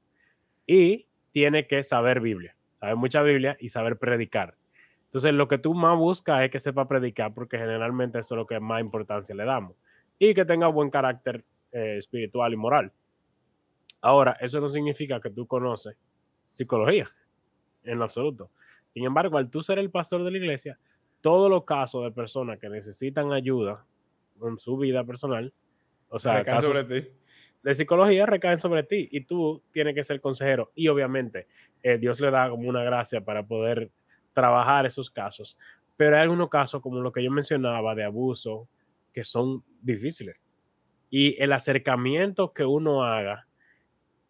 y 0.67 1.07
tiene 1.31 1.67
que 1.67 1.83
saber 1.83 2.19
Biblia, 2.19 2.55
saber 2.79 2.95
mucha 2.95 3.21
Biblia 3.21 3.57
y 3.59 3.69
saber 3.69 3.97
predicar. 3.97 4.55
Entonces, 5.05 5.33
lo 5.33 5.47
que 5.47 5.57
tú 5.57 5.73
más 5.73 5.97
buscas 5.97 6.41
es 6.43 6.51
que 6.51 6.59
sepa 6.59 6.87
predicar, 6.87 7.33
porque 7.33 7.57
generalmente 7.57 8.19
eso 8.19 8.35
es 8.35 8.37
lo 8.37 8.47
que 8.47 8.59
más 8.59 8.81
importancia 8.81 9.35
le 9.35 9.43
damos. 9.43 9.75
Y 10.17 10.33
que 10.33 10.45
tenga 10.45 10.67
buen 10.67 10.89
carácter 10.89 11.43
eh, 11.71 11.97
espiritual 11.97 12.53
y 12.53 12.55
moral. 12.55 12.91
Ahora, 13.99 14.37
eso 14.39 14.59
no 14.61 14.69
significa 14.69 15.19
que 15.19 15.29
tú 15.29 15.45
conoces 15.45 15.97
psicología, 16.53 17.09
en 17.83 17.97
lo 17.97 18.05
absoluto. 18.05 18.51
Sin 18.87 19.05
embargo, 19.05 19.37
al 19.37 19.49
tú 19.49 19.61
ser 19.63 19.79
el 19.79 19.89
pastor 19.89 20.23
de 20.23 20.31
la 20.31 20.37
iglesia, 20.37 20.77
todos 21.21 21.49
los 21.49 21.65
casos 21.65 22.03
de 22.03 22.11
personas 22.11 22.59
que 22.59 22.69
necesitan 22.69 23.31
ayuda 23.31 23.85
en 24.41 24.59
su 24.59 24.77
vida 24.77 25.03
personal, 25.03 25.53
o 26.09 26.19
sea, 26.19 26.43
casos, 26.43 26.65
sobre 26.65 27.01
ti 27.01 27.09
de 27.63 27.75
psicología 27.75 28.25
recaen 28.25 28.59
sobre 28.59 28.83
ti 28.83 29.07
y 29.11 29.25
tú 29.25 29.61
tienes 29.71 29.95
que 29.95 30.03
ser 30.03 30.19
consejero. 30.19 30.71
Y 30.75 30.87
obviamente 30.87 31.47
eh, 31.83 31.97
Dios 31.97 32.19
le 32.19 32.31
da 32.31 32.49
como 32.49 32.67
una 32.67 32.83
gracia 32.83 33.21
para 33.21 33.45
poder 33.45 33.91
trabajar 34.33 34.85
esos 34.85 35.09
casos. 35.09 35.57
Pero 35.97 36.15
hay 36.15 36.23
algunos 36.23 36.49
casos 36.49 36.81
como 36.81 36.99
lo 37.01 37.11
que 37.11 37.23
yo 37.23 37.31
mencionaba 37.31 37.93
de 37.95 38.03
abuso 38.03 38.67
que 39.13 39.23
son 39.23 39.63
difíciles. 39.81 40.37
Y 41.09 41.41
el 41.41 41.51
acercamiento 41.53 42.53
que 42.53 42.65
uno 42.65 43.03
haga 43.03 43.47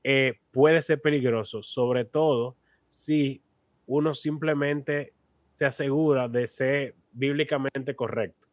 eh, 0.04 0.40
puede 0.52 0.82
ser 0.82 1.00
peligroso, 1.00 1.62
sobre 1.62 2.06
todo 2.06 2.58
si 2.90 3.42
uno 3.86 4.14
simplemente 4.14 5.14
se 5.54 5.66
asegura 5.66 6.28
de 6.28 6.48
ser 6.48 6.96
bíblicamente 7.12 7.96
correcto. 7.96 8.48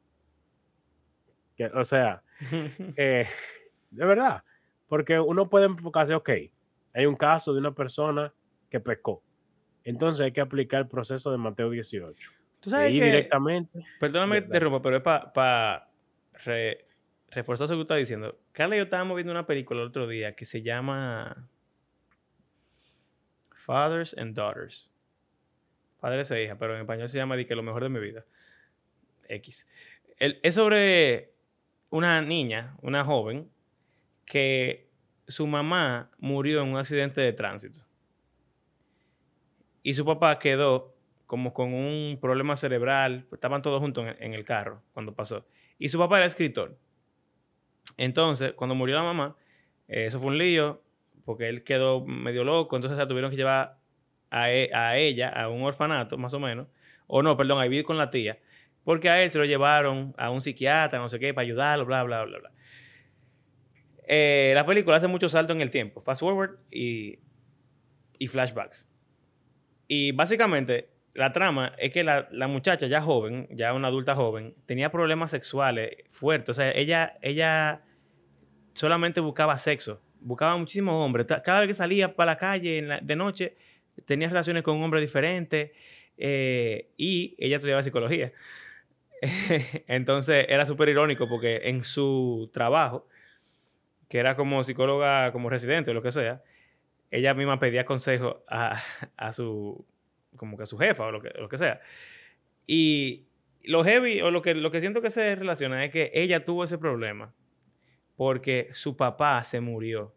Que, 1.57 1.67
o 1.67 1.85
sea, 1.85 2.23
eh, 2.97 3.27
de 3.91 4.05
verdad, 4.05 4.45
porque 4.88 5.20
uno 5.20 5.48
puede 5.48 5.66
enfocarse, 5.66 6.14
ok, 6.14 6.31
hay 6.94 7.07
un 7.07 7.16
caso 7.16 7.53
de 7.53 7.61
una 7.61 7.72
persona 7.72 8.33
que 8.70 8.81
pecó. 8.81 9.22
Entonces 9.85 10.20
hay 10.20 10.33
que 10.33 10.40
aplicar 10.40 10.81
el 10.81 10.88
proceso 10.88 11.31
de 11.31 11.38
Mateo 11.38 11.70
18. 11.70 12.31
Tú 12.61 12.70
sabes 12.70 12.92
que, 12.92 13.05
directamente. 13.05 13.85
Perdóname 14.01 14.42
que 14.42 14.48
te 14.48 14.61
rompa, 14.61 14.83
pero 14.83 14.96
es 14.96 15.03
para 15.03 15.88
reforzar 17.31 17.66
eso 17.66 17.74
que 17.74 17.79
tú 17.79 17.83
estás 17.83 17.98
diciendo. 17.98 18.37
Carla 18.53 18.74
y 18.74 18.79
yo 18.79 18.85
estábamos 18.85 19.16
viendo 19.16 19.31
una 19.31 19.46
película 19.46 19.81
el 19.81 19.88
otro 19.88 20.09
día 20.09 20.35
que 20.35 20.44
se 20.44 20.62
llama 20.62 21.48
Fathers 23.53 24.16
and 24.18 24.35
Daughters. 24.35 24.92
Padres 26.01 26.31
e 26.31 26.44
hijas, 26.44 26.57
pero 26.59 26.74
en 26.74 26.81
español 26.81 27.09
se 27.09 27.18
llama 27.18 27.37
Di 27.37 27.44
que 27.44 27.57
lo 27.57 27.62
mejor 27.62 27.83
de 27.83 27.88
mi 27.88 28.01
vida. 28.01 28.24
X. 29.29 29.68
es 30.18 30.55
sobre 30.55 31.33
una 31.90 32.22
niña, 32.22 32.77
una 32.83 33.05
joven, 33.05 33.51
que 34.29 34.91
su 35.27 35.47
mamá 35.47 36.11
murió 36.19 36.62
en 36.62 36.69
un 36.69 36.77
accidente 36.77 37.21
de 37.21 37.33
tránsito. 37.33 37.81
Y 39.83 39.95
su 39.95 40.05
papá 40.05 40.38
quedó 40.38 40.95
como 41.27 41.53
con 41.53 41.75
un 41.75 42.19
problema 42.21 42.57
cerebral, 42.57 43.27
estaban 43.33 43.62
todos 43.62 43.81
juntos 43.81 44.07
en, 44.19 44.35
el 44.35 44.45
carro 44.45 44.83
cuando 44.93 45.14
pasó. 45.14 45.47
Y 45.79 45.88
su 45.88 45.99
papá 45.99 46.19
era 46.19 46.27
escritor. 46.27 46.79
Entonces, 47.97 48.53
cuando 48.53 48.75
murió 48.75 48.97
la 48.97 49.03
mamá, 49.03 49.37
eh, 49.88 50.07
eso 50.07 50.21
fue 50.21 50.29
un 50.29 50.38
lío, 50.38 50.83
porque 51.25 51.49
él 51.49 51.64
quedó 51.64 52.05
medio 52.05 52.45
loco, 52.45 52.77
entonces 52.77 52.99
la 52.99 53.09
tuvieron 53.09 53.31
que 53.31 53.37
llevar 53.37 53.79
a, 54.31 54.53
e, 54.53 54.71
a, 54.75 54.97
ella 54.99 55.31
a 55.31 55.49
un 55.49 55.62
orfanato, 55.62 56.17
más 56.19 56.35
o 56.35 56.41
menos. 56.41 56.69
O 57.07 57.23
no, 57.23 57.37
perdón, 57.37 57.61
a 57.61 57.64
vivir 57.64 57.85
con 57.85 57.99
la 57.99 58.11
tía. 58.11 58.38
Porque 58.85 59.09
a 59.09 59.23
él 59.23 59.31
se 59.31 59.38
lo 59.38 59.45
llevaron 59.45 60.14
a 60.19 60.31
un 60.31 60.41
psiquiatra, 60.41 60.99
no 60.99 61.09
sé 61.09 61.19
qué, 61.19 61.35
para 61.35 61.45
ayudarlo, 61.45 61.85
bla, 61.87 62.03
bla, 62.03 62.25
bla, 62.25 62.38
bla. 62.38 62.53
Eh, 64.11 64.53
la 64.55 64.64
película 64.64 64.97
hace 64.97 65.07
mucho 65.07 65.29
salto 65.29 65.53
en 65.53 65.61
el 65.61 65.71
tiempo, 65.71 66.01
fast 66.01 66.23
forward 66.23 66.57
y, 66.71 67.18
flashbacks. 68.27 68.90
Y 69.87 70.12
básicamente 70.12 70.88
la 71.12 71.33
trama 71.35 71.75
es 71.77 71.92
que 71.92 72.03
la, 72.03 72.27
muchacha 72.49 72.87
ya 72.87 73.03
joven, 73.03 73.47
ya 73.51 73.75
una 73.75 73.88
adulta 73.88 74.16
joven, 74.16 74.55
tenía 74.64 74.90
problemas 74.90 75.31
sexuales 75.31 75.90
fuertes. 76.09 76.51
O 76.51 76.55
sea, 76.55 76.71
ella, 76.73 77.18
ella 77.21 77.83
solamente 78.73 79.21
buscaba 79.21 79.59
sexo, 79.59 80.01
buscaba 80.21 80.57
muchísimos 80.57 80.94
hombres. 80.94 81.27
Cada 81.44 81.61
vez 81.61 81.68
que 81.68 81.75
salía 81.75 82.16
para 82.16 82.33
la 82.33 82.38
calle 82.38 83.01
de 83.03 83.16
noche, 83.16 83.57
tenía 84.07 84.29
relaciones 84.29 84.62
con 84.62 84.77
un 84.77 84.85
hombre 84.85 85.03
diferente 85.03 85.75
eh, 86.16 86.92
y 86.97 87.35
ella 87.37 87.57
estudiaba 87.57 87.83
psicología. 87.83 88.33
Entonces 89.87 90.47
era 90.49 90.64
súper 90.64 90.88
irónico 90.88 91.29
porque 91.29 91.61
en 91.64 91.85
su 91.85 92.49
trabajo 92.55 93.07
que 94.09 94.18
era 94.18 94.37
como 94.37 94.64
psicóloga, 94.64 95.33
como 95.33 95.51
residente 95.51 95.90
o 95.90 95.94
lo 95.94 96.03
que 96.03 96.12
sea, 96.12 96.42
ella 97.11 97.35
misma 97.35 97.59
pedía 97.59 97.85
consejo 97.85 98.44
a, 98.49 98.81
a, 99.16 99.33
su, 99.33 99.87
como 100.37 100.57
que 100.57 100.64
a 100.64 100.66
su 100.66 100.79
jefa 100.79 101.07
o 101.07 101.12
lo 101.12 101.21
que, 101.21 101.31
lo 101.38 101.49
que 101.49 101.59
sea. 101.59 101.81
Y 102.66 103.27
lo 103.62 103.85
heavy, 103.85 104.21
o 104.21 104.31
lo 104.31 104.42
que, 104.42 104.55
lo 104.55 104.71
que 104.71 104.81
siento 104.81 105.03
que 105.03 105.11
se 105.11 105.35
relaciona 105.37 105.85
es 105.85 105.92
que 105.92 106.11
ella 106.14 106.44
tuvo 106.44 106.64
ese 106.64 106.79
problema 106.79 107.33
porque 108.18 108.68
su 108.73 108.97
papá 108.97 109.44
se 109.44 109.61
murió. 109.61 110.12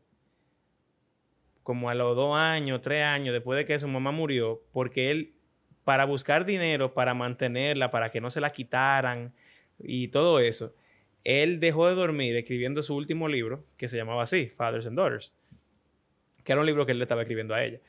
Como 1.61 1.87
a 1.91 1.93
los 1.93 2.15
dos 2.15 2.35
años, 2.35 2.81
tres 2.81 3.03
años 3.03 3.31
después 3.31 3.57
de 3.57 3.65
que 3.65 3.77
su 3.77 3.87
mamá 3.87 4.11
murió, 4.11 4.63
porque 4.73 5.11
él, 5.11 5.35
para 5.83 6.05
buscar 6.05 6.43
dinero, 6.43 6.95
para 6.95 7.13
mantenerla, 7.13 7.91
para 7.91 8.09
que 8.09 8.19
no 8.19 8.31
se 8.31 8.41
la 8.41 8.51
quitaran 8.51 9.35
y 9.77 10.07
todo 10.07 10.39
eso, 10.39 10.73
él 11.23 11.59
dejó 11.59 11.87
de 11.87 11.95
dormir 11.95 12.35
escribiendo 12.35 12.81
su 12.81 12.95
último 12.95 13.27
libro, 13.27 13.63
que 13.77 13.87
se 13.87 13.97
llamaba 13.97 14.23
así, 14.23 14.47
Fathers 14.47 14.87
and 14.87 14.97
Daughters, 14.97 15.33
que 16.43 16.51
era 16.51 16.61
un 16.61 16.67
libro 16.67 16.85
que 16.85 16.93
él 16.93 16.97
le 16.97 17.03
estaba 17.03 17.21
escribiendo 17.21 17.53
a 17.53 17.63
ella. 17.63 17.79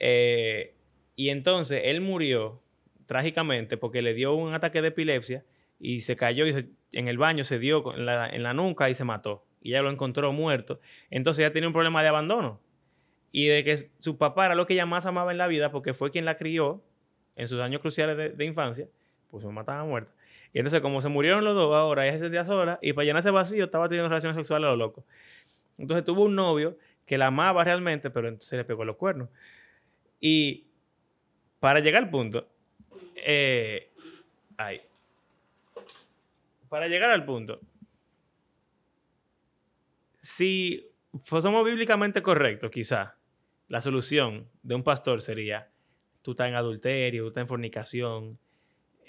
Eh, 0.00 0.74
y 1.16 1.30
entonces 1.30 1.82
él 1.84 2.00
murió 2.00 2.62
trágicamente 3.06 3.76
porque 3.76 4.02
le 4.02 4.14
dio 4.14 4.34
un 4.34 4.54
ataque 4.54 4.82
de 4.82 4.88
epilepsia 4.88 5.44
y 5.80 6.00
se 6.00 6.16
cayó 6.16 6.46
y 6.46 6.70
en 6.92 7.08
el 7.08 7.18
baño 7.18 7.44
se 7.44 7.58
dio 7.58 7.94
en 7.94 8.06
la, 8.06 8.28
en 8.28 8.42
nuca 8.56 8.90
y 8.90 8.94
se 8.94 9.04
mató. 9.04 9.44
Y 9.62 9.70
ella 9.70 9.82
lo 9.82 9.90
encontró 9.90 10.32
muerto. 10.32 10.80
Entonces 11.10 11.42
ella 11.42 11.52
tiene 11.52 11.66
un 11.66 11.72
problema 11.72 12.02
de 12.02 12.08
abandono. 12.08 12.60
Y 13.32 13.46
de 13.46 13.64
que 13.64 13.90
su 13.98 14.16
papá 14.16 14.46
era 14.46 14.54
lo 14.54 14.66
que 14.66 14.74
ella 14.74 14.86
más 14.86 15.06
amaba 15.06 15.32
en 15.32 15.38
la 15.38 15.46
vida 15.46 15.70
porque 15.70 15.94
fue 15.94 16.10
quien 16.10 16.24
la 16.24 16.36
crió 16.36 16.82
en 17.36 17.48
sus 17.48 17.60
años 17.60 17.80
cruciales 17.80 18.16
de, 18.16 18.30
de 18.30 18.44
infancia, 18.44 18.88
pues 19.30 19.42
su 19.42 19.48
mamá 19.48 19.62
estaba 19.62 19.84
muerta. 19.84 20.12
Y 20.52 20.58
entonces, 20.58 20.80
como 20.80 21.00
se 21.00 21.08
murieron 21.08 21.44
los 21.44 21.54
dos 21.54 21.74
ahora, 21.74 22.06
ella 22.06 22.16
se 22.16 22.24
sentía 22.24 22.44
sola 22.44 22.78
y 22.80 22.92
para 22.92 23.04
llenar 23.04 23.20
ese 23.20 23.30
vacío 23.30 23.64
estaba 23.64 23.88
teniendo 23.88 24.08
relaciones 24.08 24.36
sexuales 24.36 24.66
a 24.66 24.70
lo 24.70 24.76
loco. 24.76 25.04
Entonces 25.76 26.04
tuvo 26.04 26.24
un 26.24 26.34
novio 26.34 26.76
que 27.06 27.18
la 27.18 27.28
amaba 27.28 27.64
realmente, 27.64 28.10
pero 28.10 28.28
entonces 28.28 28.56
le 28.56 28.64
pegó 28.64 28.84
los 28.84 28.96
cuernos. 28.96 29.28
Y 30.20 30.66
para 31.60 31.80
llegar 31.80 32.02
al 32.02 32.10
punto, 32.10 32.48
eh, 33.16 33.90
ay, 34.56 34.80
para 36.68 36.88
llegar 36.88 37.10
al 37.10 37.24
punto, 37.24 37.60
si 40.20 40.90
somos 41.24 41.64
bíblicamente 41.64 42.22
correctos, 42.22 42.70
quizá, 42.70 43.16
la 43.68 43.80
solución 43.80 44.48
de 44.62 44.74
un 44.74 44.82
pastor 44.82 45.20
sería, 45.20 45.70
tú 46.22 46.32
estás 46.32 46.48
en 46.48 46.54
adulterio, 46.54 47.22
tú 47.24 47.28
estás 47.28 47.42
en 47.42 47.48
fornicación, 47.48 48.38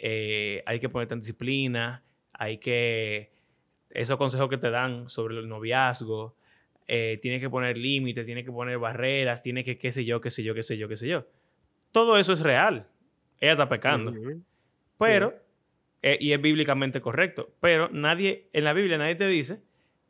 eh, 0.01 0.63
hay 0.65 0.79
que 0.79 0.89
ponerte 0.89 1.13
en 1.13 1.19
disciplina, 1.19 2.03
hay 2.33 2.57
que, 2.57 3.31
esos 3.89 4.17
consejos 4.17 4.49
que 4.49 4.57
te 4.57 4.69
dan 4.69 5.09
sobre 5.09 5.37
el 5.37 5.47
noviazgo, 5.47 6.35
eh, 6.87 7.19
tienes 7.21 7.41
que 7.41 7.49
poner 7.49 7.77
límites, 7.77 8.25
tienes 8.25 8.45
que 8.45 8.51
poner 8.51 8.79
barreras, 8.79 9.41
tienes 9.41 9.65
que 9.65 9.77
qué 9.77 9.91
sé 9.91 10.05
yo, 10.05 10.21
qué 10.21 10.29
sé 10.29 10.43
yo, 10.43 10.55
qué 10.55 10.63
sé 10.63 10.77
yo, 10.77 10.87
qué 10.87 10.97
sé 10.97 11.07
yo. 11.07 11.25
Todo 11.91 12.17
eso 12.17 12.33
es 12.33 12.41
real. 12.41 12.87
Ella 13.39 13.51
está 13.51 13.69
pecando. 13.69 14.13
Pero, 14.97 15.33
eh, 16.01 16.17
y 16.19 16.33
es 16.33 16.41
bíblicamente 16.41 17.01
correcto, 17.01 17.53
pero 17.59 17.89
nadie, 17.89 18.49
en 18.53 18.63
la 18.63 18.73
Biblia 18.73 18.97
nadie 18.97 19.15
te 19.15 19.27
dice 19.27 19.61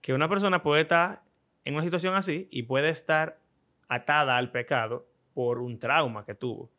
que 0.01 0.13
una 0.13 0.29
persona 0.29 0.63
puede 0.63 0.83
estar 0.83 1.23
en 1.65 1.73
una 1.73 1.83
situación 1.83 2.15
así 2.15 2.47
y 2.51 2.63
puede 2.63 2.89
estar 2.89 3.39
atada 3.87 4.37
al 4.37 4.51
pecado 4.51 5.07
por 5.33 5.59
un 5.59 5.79
trauma 5.79 6.25
que 6.25 6.35
tuvo. 6.35 6.71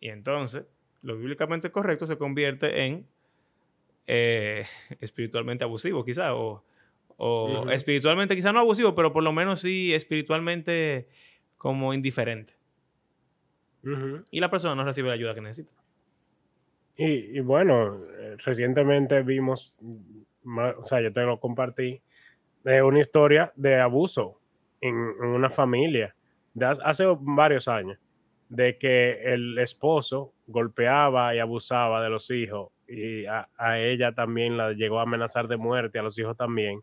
Y 0.00 0.08
entonces, 0.08 0.64
lo 1.02 1.16
bíblicamente 1.16 1.70
correcto 1.70 2.06
se 2.06 2.18
convierte 2.18 2.84
en 2.84 3.06
eh, 4.06 4.64
espiritualmente 5.00 5.64
abusivo, 5.64 6.04
quizá, 6.04 6.34
o, 6.34 6.62
espiritualmente, 7.70 8.34
quizá 8.34 8.52
no 8.52 8.60
abusivo, 8.60 8.94
pero 8.94 9.12
por 9.12 9.22
lo 9.22 9.32
menos 9.32 9.60
sí 9.60 9.92
espiritualmente 9.92 11.06
como 11.58 11.92
indiferente. 11.92 12.54
Y 14.30 14.40
la 14.40 14.50
persona 14.50 14.74
no 14.74 14.84
recibe 14.84 15.08
la 15.08 15.14
ayuda 15.14 15.34
que 15.34 15.40
necesita. 15.40 15.72
Y, 16.96 17.40
bueno, 17.40 17.98
eh, 18.18 18.36
recientemente 18.44 19.22
vimos, 19.22 19.78
o 20.44 20.86
sea, 20.86 21.00
yo 21.00 21.12
te 21.12 21.22
lo 21.22 21.40
compartí, 21.40 22.02
de 22.64 22.82
una 22.82 23.00
historia 23.00 23.52
de 23.56 23.80
abuso 23.80 24.38
en, 24.80 24.94
una 24.94 25.48
familia 25.48 26.14
de 26.52 26.66
hace 26.66 27.04
varios 27.20 27.68
años, 27.68 27.98
de 28.50 28.76
que 28.76 29.32
el 29.32 29.58
esposo 29.58 30.34
golpeaba 30.46 31.34
y 31.34 31.38
abusaba 31.38 32.02
de 32.02 32.10
los 32.10 32.30
hijos 32.30 32.70
y 32.90 33.24
a, 33.26 33.48
ella 33.78 34.12
también 34.12 34.56
la 34.56 34.72
llegó 34.72 34.98
a 34.98 35.02
amenazar 35.02 35.46
de 35.46 35.56
muerte, 35.56 36.00
a 36.00 36.02
los 36.02 36.18
hijos 36.18 36.36
también. 36.36 36.82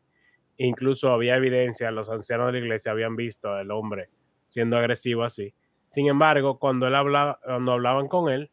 Incluso 0.58 1.12
había 1.12 1.36
evidencia, 1.36 1.92
los 1.92 2.10
ancianos 2.10 2.48
de 2.48 2.54
la 2.54 2.60
iglesia 2.60 2.94
habían 2.94 3.16
visto 3.16 3.52
al 3.52 3.70
hombre 3.72 4.10
siendo 4.46 4.78
agresivo 4.78 5.24
así. 5.24 5.54
Sin 5.90 6.08
embargo, 6.08 6.58
cuando 6.58 6.88
él 6.88 6.96
hablaba, 6.96 7.40
cuando 7.44 7.74
hablaban 7.74 8.08
con 8.08 8.32
él, 8.32 8.50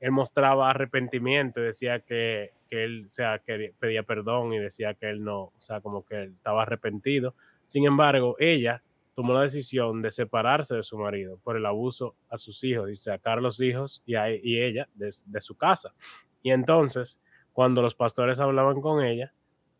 él 0.00 0.12
mostraba 0.12 0.70
arrepentimiento, 0.70 1.60
decía 1.60 2.00
que, 2.00 2.52
él, 2.70 3.06
o 3.10 3.12
sea, 3.14 3.40
que 3.40 3.72
pedía 3.78 4.02
perdón 4.02 4.52
y 4.52 4.58
decía 4.58 4.92
que 4.92 5.08
él 5.08 5.24
no, 5.24 5.40
o 5.40 5.60
sea, 5.60 5.80
como 5.80 6.04
que 6.04 6.24
él 6.24 6.34
estaba 6.36 6.62
arrepentido. 6.62 7.34
Sin 7.66 7.86
embargo, 7.86 8.36
ella 8.38 8.82
tomó 9.18 9.34
la 9.34 9.42
decisión 9.42 10.00
de 10.00 10.12
separarse 10.12 10.76
de 10.76 10.84
su 10.84 10.96
marido 10.96 11.40
por 11.42 11.56
el 11.56 11.66
abuso 11.66 12.14
a 12.28 12.38
sus 12.38 12.62
hijos 12.62 12.88
y 12.88 12.94
sacar 12.94 13.38
a 13.38 13.40
los 13.40 13.60
hijos 13.60 14.00
y, 14.06 14.14
a, 14.14 14.30
y 14.30 14.62
ella 14.62 14.88
de, 14.94 15.40
su 15.40 15.56
casa. 15.56 15.92
Y 16.40 16.52
entonces, 16.52 17.20
cuando 17.52 17.82
los 17.82 17.96
pastores 17.96 18.38
hablaban 18.38 18.80
con 18.80 19.04
ella, 19.04 19.34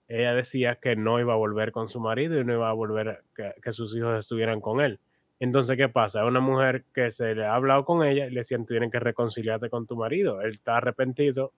ella 0.09 0.35
decía 0.35 0.81
que 0.83 0.97
no 0.97 1.21
iba 1.21 1.35
a 1.35 1.37
volver 1.37 1.71
con 1.71 1.89
su 1.89 2.01
marido 2.01 2.41
y 2.41 2.45
no 2.45 2.53
iba 2.53 2.69
a 2.69 2.73
volver 2.73 3.23
que 3.63 3.71
sus 3.71 3.97
hijos 3.97 4.19
estuvieran 4.19 4.61
con 4.61 4.81
él. 4.81 4.99
Entonces, 5.39 5.77
¿qué 5.77 5.89
pasa? 5.89 6.25
Una 6.25 6.41
mujer 6.41 6.85
que 6.93 7.13
se 7.13 7.37
le 7.37 7.47
ha 7.47 7.55
hablado 7.55 7.85
con 7.85 8.05
ella 8.05 8.27
y 8.27 8.31
le 8.31 8.41
decían, 8.41 8.67
tú 8.67 8.75
tienes 8.75 8.91
que 8.91 8.99
reconciliarte 8.99 9.71
con 9.71 9.87
tu 9.87 9.95
marido. 9.95 10.41
Él 10.41 10.51
está 10.51 10.79
arrepentido, 10.79 11.53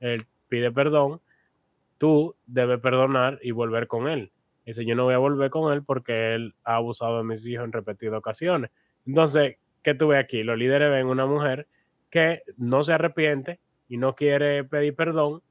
él 0.00 0.26
pide 0.48 0.72
perdón, 0.72 1.20
tú 1.98 2.34
debes 2.46 2.80
perdonar 2.80 3.38
y 3.42 3.52
volver 3.52 3.86
con 3.86 4.08
él. 4.08 4.32
Dice, 4.64 4.84
yo 4.84 4.94
no 4.94 5.04
voy 5.04 5.14
a 5.14 5.18
volver 5.18 5.50
con 5.50 5.72
él 5.72 5.82
porque 5.82 6.34
él 6.34 6.54
ha 6.64 6.76
abusado 6.76 7.18
de 7.18 7.24
mis 7.24 7.44
hijos 7.46 7.64
en 7.64 7.72
repetidas 7.72 8.18
ocasiones. 8.18 8.70
Entonces, 9.06 9.56
¿qué 9.82 9.94
tuve 9.94 10.18
aquí? 10.18 10.42
Los 10.42 10.58
líderes 10.58 10.90
ven 10.90 11.06
una 11.06 11.26
mujer 11.26 11.66
que 12.10 12.42
no 12.56 12.84
se 12.84 12.92
arrepiente 12.92 13.58
y 13.88 13.96
no 13.96 14.14
quiere 14.14 14.64
pedir 14.64 14.94
perdón. 14.94 15.42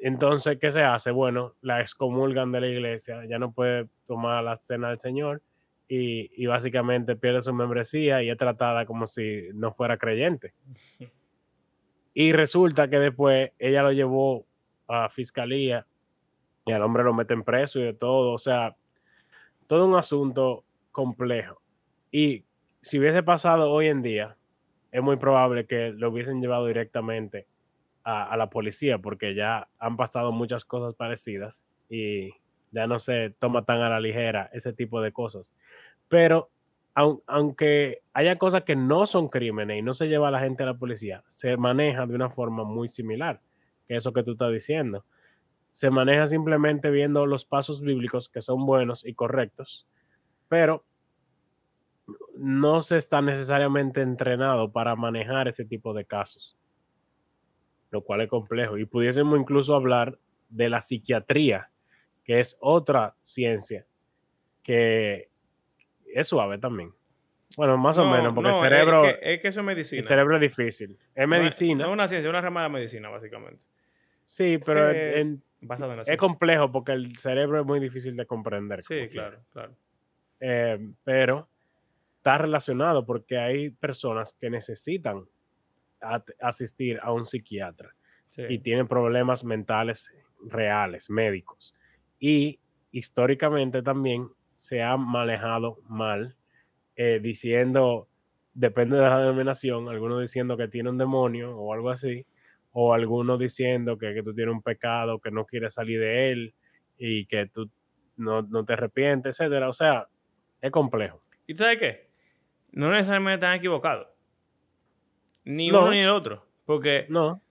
Entonces, 0.00 0.58
¿qué 0.60 0.72
se 0.72 0.82
hace? 0.82 1.10
Bueno, 1.10 1.54
la 1.60 1.80
excomulgan 1.80 2.52
de 2.52 2.60
la 2.60 2.68
iglesia, 2.68 3.24
ya 3.26 3.38
no 3.38 3.52
puede 3.52 3.88
tomar 4.06 4.42
la 4.42 4.56
cena 4.56 4.90
del 4.90 4.98
Señor 4.98 5.42
y, 5.88 6.46
básicamente 6.46 7.16
pierde 7.16 7.42
su 7.42 7.52
membresía 7.52 8.22
y 8.22 8.30
es 8.30 8.36
tratada 8.36 8.84
como 8.84 9.06
si 9.06 9.48
no 9.54 9.72
fuera 9.72 9.96
creyente. 9.96 10.52
Y 12.14 12.32
resulta 12.32 12.90
que 12.90 12.98
después 12.98 13.52
ella 13.60 13.80
lo 13.84 13.92
llevó 13.92 14.44
a 14.88 15.08
fiscalía 15.08 15.86
y 16.68 16.72
al 16.72 16.82
hombre 16.82 17.02
lo 17.02 17.14
meten 17.14 17.42
preso 17.42 17.80
y 17.80 17.84
de 17.84 17.94
todo. 17.94 18.32
O 18.32 18.38
sea, 18.38 18.76
todo 19.66 19.86
un 19.86 19.96
asunto 19.96 20.64
complejo. 20.92 21.60
Y 22.10 22.44
si 22.80 22.98
hubiese 22.98 23.22
pasado 23.22 23.70
hoy 23.70 23.88
en 23.88 24.02
día, 24.02 24.36
es 24.92 25.02
muy 25.02 25.16
probable 25.16 25.66
que 25.66 25.90
lo 25.90 26.10
hubiesen 26.10 26.40
llevado 26.40 26.66
directamente 26.66 27.46
a, 28.04 28.24
a 28.24 28.36
la 28.36 28.50
policía 28.50 28.98
porque 28.98 29.34
ya 29.34 29.68
han 29.78 29.96
pasado 29.96 30.32
muchas 30.32 30.64
cosas 30.64 30.94
parecidas 30.94 31.64
y 31.88 32.30
ya 32.70 32.86
no 32.86 32.98
se 32.98 33.30
toma 33.38 33.64
tan 33.64 33.80
a 33.80 33.90
la 33.90 34.00
ligera 34.00 34.50
ese 34.52 34.72
tipo 34.72 35.00
de 35.00 35.12
cosas. 35.12 35.54
Pero 36.08 36.50
aunque 37.26 38.02
haya 38.12 38.36
cosas 38.36 38.64
que 38.64 38.74
no 38.74 39.06
son 39.06 39.28
crímenes 39.28 39.78
y 39.78 39.82
no 39.82 39.94
se 39.94 40.08
lleva 40.08 40.28
a 40.28 40.30
la 40.32 40.40
gente 40.40 40.64
a 40.64 40.66
la 40.66 40.78
policía, 40.78 41.22
se 41.28 41.56
maneja 41.56 42.06
de 42.06 42.14
una 42.14 42.28
forma 42.28 42.64
muy 42.64 42.88
similar, 42.88 43.40
que 43.86 43.96
eso 43.96 44.12
que 44.12 44.24
tú 44.24 44.32
estás 44.32 44.52
diciendo. 44.52 45.04
Se 45.78 45.90
maneja 45.90 46.26
simplemente 46.26 46.90
viendo 46.90 47.24
los 47.24 47.44
pasos 47.44 47.80
bíblicos 47.80 48.28
que 48.28 48.42
son 48.42 48.66
buenos 48.66 49.06
y 49.06 49.14
correctos, 49.14 49.86
pero 50.48 50.84
no 52.36 52.80
se 52.80 52.96
está 52.96 53.22
necesariamente 53.22 54.00
entrenado 54.00 54.72
para 54.72 54.96
manejar 54.96 55.46
ese 55.46 55.64
tipo 55.64 55.94
de 55.94 56.04
casos, 56.04 56.58
lo 57.92 58.02
cual 58.02 58.22
es 58.22 58.28
complejo. 58.28 58.76
Y 58.76 58.86
pudiésemos 58.86 59.38
incluso 59.38 59.76
hablar 59.76 60.18
de 60.48 60.68
la 60.68 60.80
psiquiatría, 60.80 61.70
que 62.24 62.40
es 62.40 62.58
otra 62.60 63.14
ciencia 63.22 63.86
que 64.64 65.30
es 66.12 66.26
suave 66.26 66.58
también. 66.58 66.92
Bueno, 67.56 67.78
más 67.78 67.98
o 67.98 68.04
menos, 68.04 68.34
porque 68.34 68.50
el 68.50 68.56
cerebro. 68.56 69.04
Es 69.04 69.40
que, 69.40 69.46
eso 69.46 69.60
es 69.60 69.66
medicina. 69.66 70.00
El 70.00 70.08
cerebro 70.08 70.34
es 70.34 70.40
difícil. 70.40 70.98
Es 71.14 71.28
medicina. 71.28 71.84
es 71.84 71.90
una 71.92 72.08
ciencia, 72.08 72.26
es 72.26 72.30
una 72.30 72.40
rama 72.40 72.64
de 72.64 72.68
medicina, 72.68 73.10
básicamente. 73.10 73.62
Sí, 74.28 74.58
pero 74.58 74.90
es 74.90 76.16
complejo 76.18 76.70
porque 76.70 76.92
el 76.92 77.16
cerebro 77.16 77.60
es 77.60 77.66
muy 77.66 77.80
difícil 77.80 78.14
de 78.14 78.26
comprender. 78.26 78.84
Sí, 78.84 79.08
claro, 79.08 79.40
claro. 79.50 79.74
Eh, 80.38 80.78
pero 81.02 81.48
está 82.18 82.36
relacionado 82.36 83.06
porque 83.06 83.38
hay 83.38 83.70
personas 83.70 84.36
que 84.38 84.50
necesitan 84.50 85.24
asistir 86.42 87.00
a 87.02 87.10
un 87.10 87.24
psiquiatra 87.24 87.94
y 88.36 88.58
tienen 88.58 88.86
problemas 88.86 89.44
mentales 89.44 90.12
reales, 90.44 91.08
médicos. 91.08 91.74
Y 92.20 92.60
históricamente 92.92 93.82
también 93.82 94.28
se 94.56 94.82
ha 94.82 94.98
manejado 94.98 95.78
mal, 95.88 96.36
eh, 96.96 97.18
diciendo, 97.22 98.08
depende 98.52 98.96
de 98.96 99.02
la 99.02 99.20
denominación, 99.20 99.88
algunos 99.88 100.20
diciendo 100.20 100.58
que 100.58 100.68
tiene 100.68 100.90
un 100.90 100.98
demonio 100.98 101.56
o 101.56 101.72
algo 101.72 101.88
así, 101.88 102.26
o 102.80 102.94
algunos 102.94 103.38
diciendo 103.38 103.98
que, 103.98 104.22
tú 104.22 104.34
tienes 104.34 104.54
un 104.54 104.62
pecado, 104.62 105.18
que 105.18 105.30
no 105.30 105.44
quieres 105.44 105.74
salir 105.74 105.98
de 105.98 106.30
él 106.30 106.54
y 106.96 107.26
que 107.26 107.46
tú 107.46 107.68
no, 108.16 108.44
te 108.64 108.72
arrepientes, 108.74 109.40
etcétera. 109.40 109.68
O 109.68 109.72
sea, 109.72 110.06
es 110.60 110.70
complejo. 110.70 111.20
¿Y 111.46 111.54
tú 111.54 111.64
sabes 111.64 111.78
qué? 111.78 112.08
No 112.70 112.90
necesariamente 112.90 113.46
están 113.46 113.56
equivocados. 113.56 114.06
Ni 115.44 115.70
uno 115.70 115.90
ni 115.90 115.98
el 115.98 116.10
otro. 116.10 116.46
Porque 116.66 117.06
no 117.08 117.42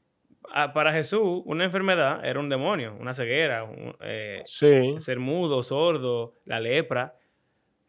para 0.73 0.93
Jesús, 0.93 1.41
una 1.45 1.65
enfermedad 1.65 2.25
era 2.25 2.39
un 2.39 2.49
demonio, 2.49 2.95
una 2.99 3.13
ceguera, 3.13 3.69
eh, 4.01 4.41
ser 4.45 5.19
mudo, 5.19 5.61
sordo, 5.63 6.35
la 6.45 6.59
lepra, 6.59 7.15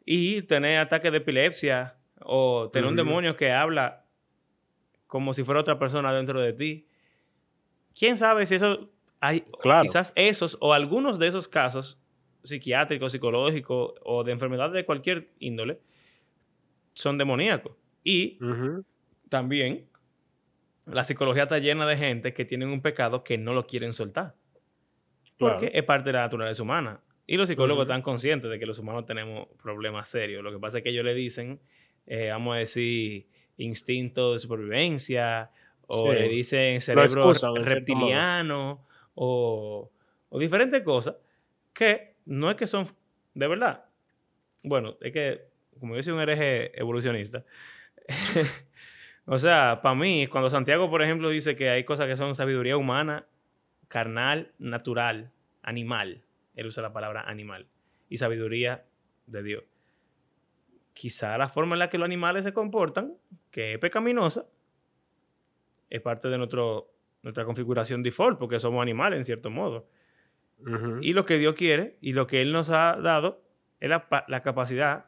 y 0.04 0.42
tener 0.42 0.78
ataques 0.78 1.12
de 1.12 1.18
epilepsia 1.18 1.96
o 2.20 2.70
tener 2.72 2.88
un 2.88 2.96
demonio 2.96 3.36
que 3.36 3.52
habla 3.52 4.04
como 5.06 5.32
si 5.34 5.44
fuera 5.44 5.60
otra 5.60 5.78
persona 5.78 6.12
dentro 6.12 6.40
de 6.40 6.52
ti. 6.52 6.87
¿Quién 7.98 8.16
sabe 8.16 8.46
si 8.46 8.54
eso 8.54 8.90
hay, 9.20 9.44
quizás 9.82 10.12
esos 10.14 10.56
o 10.60 10.72
algunos 10.72 11.18
de 11.18 11.26
esos 11.26 11.48
casos 11.48 11.98
psiquiátricos, 12.42 13.12
psicológicos 13.12 13.94
o 14.04 14.24
de 14.24 14.32
enfermedad 14.32 14.70
de 14.70 14.84
cualquier 14.84 15.30
índole 15.38 15.80
son 16.94 17.18
demoníacos. 17.18 17.76
Y 18.04 18.38
también 19.28 19.88
la 20.86 21.04
psicología 21.04 21.44
está 21.44 21.58
llena 21.58 21.86
de 21.86 21.96
gente 21.96 22.32
que 22.32 22.44
tienen 22.44 22.68
un 22.70 22.80
pecado 22.80 23.22
que 23.22 23.36
no 23.36 23.52
lo 23.52 23.66
quieren 23.66 23.92
soltar. 23.92 24.34
Porque 25.36 25.70
es 25.72 25.84
parte 25.84 26.08
de 26.08 26.14
la 26.14 26.22
naturaleza 26.22 26.62
humana. 26.62 27.00
Y 27.26 27.36
los 27.36 27.48
psicólogos 27.48 27.82
Ujú. 27.82 27.92
están 27.92 28.02
conscientes 28.02 28.50
de 28.50 28.58
que 28.58 28.66
los 28.66 28.78
humanos 28.78 29.04
tenemos 29.06 29.46
problemas 29.62 30.08
serios. 30.08 30.42
Lo 30.42 30.50
que 30.50 30.58
pasa 30.58 30.78
es 30.78 30.84
que 30.84 30.90
ellos 30.90 31.04
le 31.04 31.14
dicen, 31.14 31.60
eh, 32.06 32.30
vamos 32.30 32.56
a 32.56 32.58
decir, 32.58 33.28
instinto 33.58 34.32
de 34.32 34.38
supervivencia, 34.38 35.50
o 35.88 36.12
le 36.12 36.28
Sí, 36.28 36.28
dicen 36.28 36.74
lo 36.74 36.80
cerebro 36.80 37.30
excusan 37.30 37.56
reptiliano, 37.56 38.86
o, 39.14 39.90
o 40.28 40.38
diferentes 40.38 40.82
cosas 40.82 41.16
que 41.72 42.14
no 42.26 42.50
es 42.50 42.56
que 42.56 42.66
son 42.66 42.86
de 43.34 43.48
verdad. 43.48 43.84
Bueno, 44.62 44.96
es 45.00 45.12
que, 45.12 45.42
como 45.78 45.96
yo 45.96 46.02
soy 46.02 46.12
un 46.12 46.20
hereje 46.20 46.78
evolucionista, 46.78 47.44
o 49.26 49.38
sea, 49.38 49.80
para 49.82 49.94
mí, 49.94 50.26
cuando 50.26 50.50
Santiago, 50.50 50.90
por 50.90 51.02
ejemplo, 51.02 51.28
dice 51.30 51.56
que 51.56 51.70
hay 51.70 51.84
cosas 51.84 52.06
que 52.06 52.16
son 52.16 52.34
sabiduría 52.34 52.76
humana, 52.76 53.26
carnal, 53.88 54.52
natural, 54.58 55.30
animal, 55.62 56.22
él 56.54 56.66
usa 56.66 56.82
la 56.82 56.92
palabra 56.92 57.22
animal, 57.22 57.66
y 58.08 58.16
sabiduría 58.16 58.84
de 59.26 59.42
Dios. 59.42 59.64
Quizá 60.92 61.38
la 61.38 61.48
forma 61.48 61.76
en 61.76 61.78
la 61.78 61.90
que 61.90 61.98
los 61.98 62.06
animales 62.06 62.44
se 62.44 62.52
comportan, 62.52 63.14
que 63.52 63.74
es 63.74 63.78
pecaminosa, 63.78 64.46
es 65.90 66.00
parte 66.00 66.28
de 66.28 66.38
nuestro, 66.38 66.90
nuestra 67.22 67.44
configuración 67.44 68.02
default, 68.02 68.38
porque 68.38 68.58
somos 68.58 68.82
animales 68.82 69.18
en 69.18 69.24
cierto 69.24 69.50
modo. 69.50 69.88
Y 71.00 71.12
lo 71.12 71.24
que 71.24 71.38
Dios 71.38 71.54
quiere 71.54 71.96
y 72.00 72.12
lo 72.14 72.26
que 72.26 72.42
Él 72.42 72.52
nos 72.52 72.70
ha 72.70 72.96
dado 72.96 73.42
es 73.78 73.88
la, 73.88 74.08
la 74.26 74.42
capacidad 74.42 75.06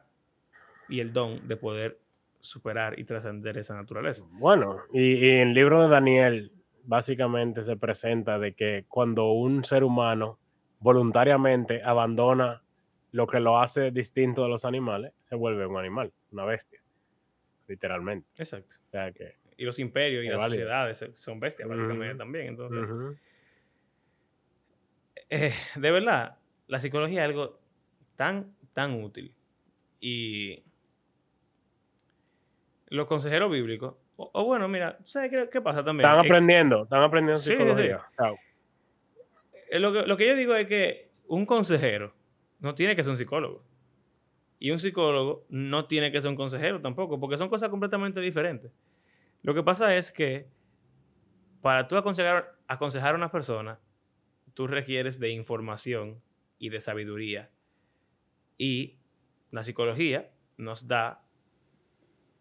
y 0.87 1.01
el 1.01 1.11
don 1.11 1.45
de 1.47 1.57
poder 1.57 1.99
superar 2.39 2.97
y 2.97 3.03
trascender 3.03 3.57
esa 3.57 3.75
naturaleza. 3.75 4.25
Bueno, 4.31 4.77
y, 4.93 5.15
y 5.15 5.29
en 5.29 5.49
el 5.49 5.53
libro 5.53 5.83
de 5.83 5.89
Daniel 5.89 6.53
básicamente 6.83 7.63
se 7.63 7.75
presenta 7.75 8.39
de 8.39 8.53
que 8.53 8.85
cuando 8.87 9.31
un 9.31 9.63
ser 9.65 9.83
humano 9.83 10.39
voluntariamente 10.79 11.83
abandona 11.83 12.63
lo 13.11 13.27
que 13.27 13.39
lo 13.39 13.59
hace 13.59 13.91
distinto 13.91 14.43
de 14.43 14.49
los 14.49 14.65
animales, 14.65 15.13
se 15.21 15.35
vuelve 15.35 15.65
un 15.65 15.77
animal, 15.77 16.13
una 16.31 16.45
bestia, 16.45 16.81
literalmente. 17.67 18.27
Exacto. 18.37 18.75
O 18.87 18.89
sea 18.89 19.11
que, 19.11 19.35
Y 19.61 19.63
los 19.63 19.77
imperios 19.77 20.23
y 20.25 20.27
las 20.27 20.41
sociedades 20.49 21.05
son 21.13 21.39
bestias, 21.39 21.69
básicamente, 21.69 22.15
también. 22.15 22.47
Entonces, 22.47 22.79
eh, 25.29 25.53
de 25.75 25.91
verdad, 25.91 26.37
la 26.65 26.79
psicología 26.79 27.21
es 27.21 27.29
algo 27.29 27.59
tan, 28.15 28.55
tan 28.73 29.03
útil. 29.03 29.35
Y 29.99 30.63
los 32.87 33.05
consejeros 33.05 33.51
bíblicos, 33.51 33.93
o, 34.17 34.31
o 34.33 34.45
bueno, 34.45 34.67
mira, 34.67 34.97
¿sabes 35.05 35.29
qué, 35.29 35.47
qué 35.51 35.61
pasa 35.61 35.85
también? 35.85 36.09
están 36.09 36.25
Es- 36.25 36.31
aprendiendo, 36.31 36.83
están 36.85 37.03
aprendiendo 37.03 37.39
Sí, 37.39 37.49
sí, 37.51 37.55
sí. 37.55 37.59
psicología. 37.59 38.01
Eh, 39.69 39.79
lo, 39.79 39.93
que, 39.93 40.01
lo 40.07 40.17
que 40.17 40.27
yo 40.27 40.35
digo 40.35 40.55
es 40.55 40.67
que 40.67 41.11
un 41.27 41.45
consejero 41.45 42.15
no 42.59 42.73
tiene 42.73 42.95
que 42.95 43.03
ser 43.03 43.11
un 43.11 43.17
psicólogo. 43.17 43.63
Y 44.57 44.71
un 44.71 44.79
psicólogo 44.79 45.45
no 45.49 45.85
tiene 45.85 46.11
que 46.11 46.19
ser 46.19 46.31
un 46.31 46.35
consejero 46.35 46.81
tampoco, 46.81 47.19
porque 47.19 47.37
son 47.37 47.47
cosas 47.47 47.69
completamente 47.69 48.19
diferentes. 48.19 48.71
Lo 49.43 49.53
que 49.53 49.63
pasa 49.63 49.95
es 49.95 50.11
que 50.11 50.47
para 51.61 51.87
tú 51.87 51.95
aconsejar, 51.97 52.55
aconsejar 52.67 53.13
a 53.15 53.17
una 53.17 53.31
persona, 53.31 53.79
tú 54.53 54.67
requieres 54.67 55.19
de 55.19 55.29
información 55.29 56.21
y 56.59 56.69
de 56.69 56.79
sabiduría. 56.79 57.49
Y 58.57 58.97
la 59.51 59.63
psicología 59.63 60.29
nos 60.57 60.87
da 60.87 61.23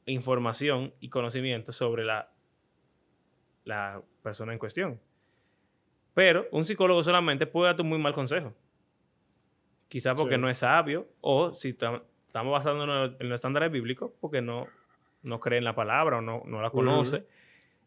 información 0.06 0.92
y 1.00 1.08
conocimiento 1.08 1.72
sobre 1.72 2.04
la, 2.04 2.30
la 3.64 4.02
persona 4.22 4.52
en 4.52 4.58
cuestión. 4.58 5.00
Pero 6.14 6.46
un 6.50 6.64
psicólogo 6.64 7.02
solamente 7.02 7.46
puede 7.46 7.68
darte 7.68 7.82
un 7.82 7.88
muy 7.88 7.98
mal 7.98 8.12
consejo. 8.14 8.54
Quizá 9.88 10.14
porque 10.14 10.34
Sí. 10.36 10.40
no 10.40 10.48
es 10.48 10.58
sabio 10.58 11.08
o 11.20 11.54
si 11.54 11.72
tam- 11.74 12.02
estamos 12.26 12.52
basándonos 12.52 13.12
en 13.20 13.28
los 13.28 13.36
estándares 13.36 13.70
bíblicos 13.72 14.10
porque 14.20 14.40
no, 14.40 14.66
no 15.22 15.40
cree 15.40 15.58
en 15.58 15.64
la 15.64 15.74
palabra 15.74 16.18
o 16.18 16.20
no, 16.20 16.42
no 16.46 16.62
la 16.62 16.70
conoce. 16.70 17.26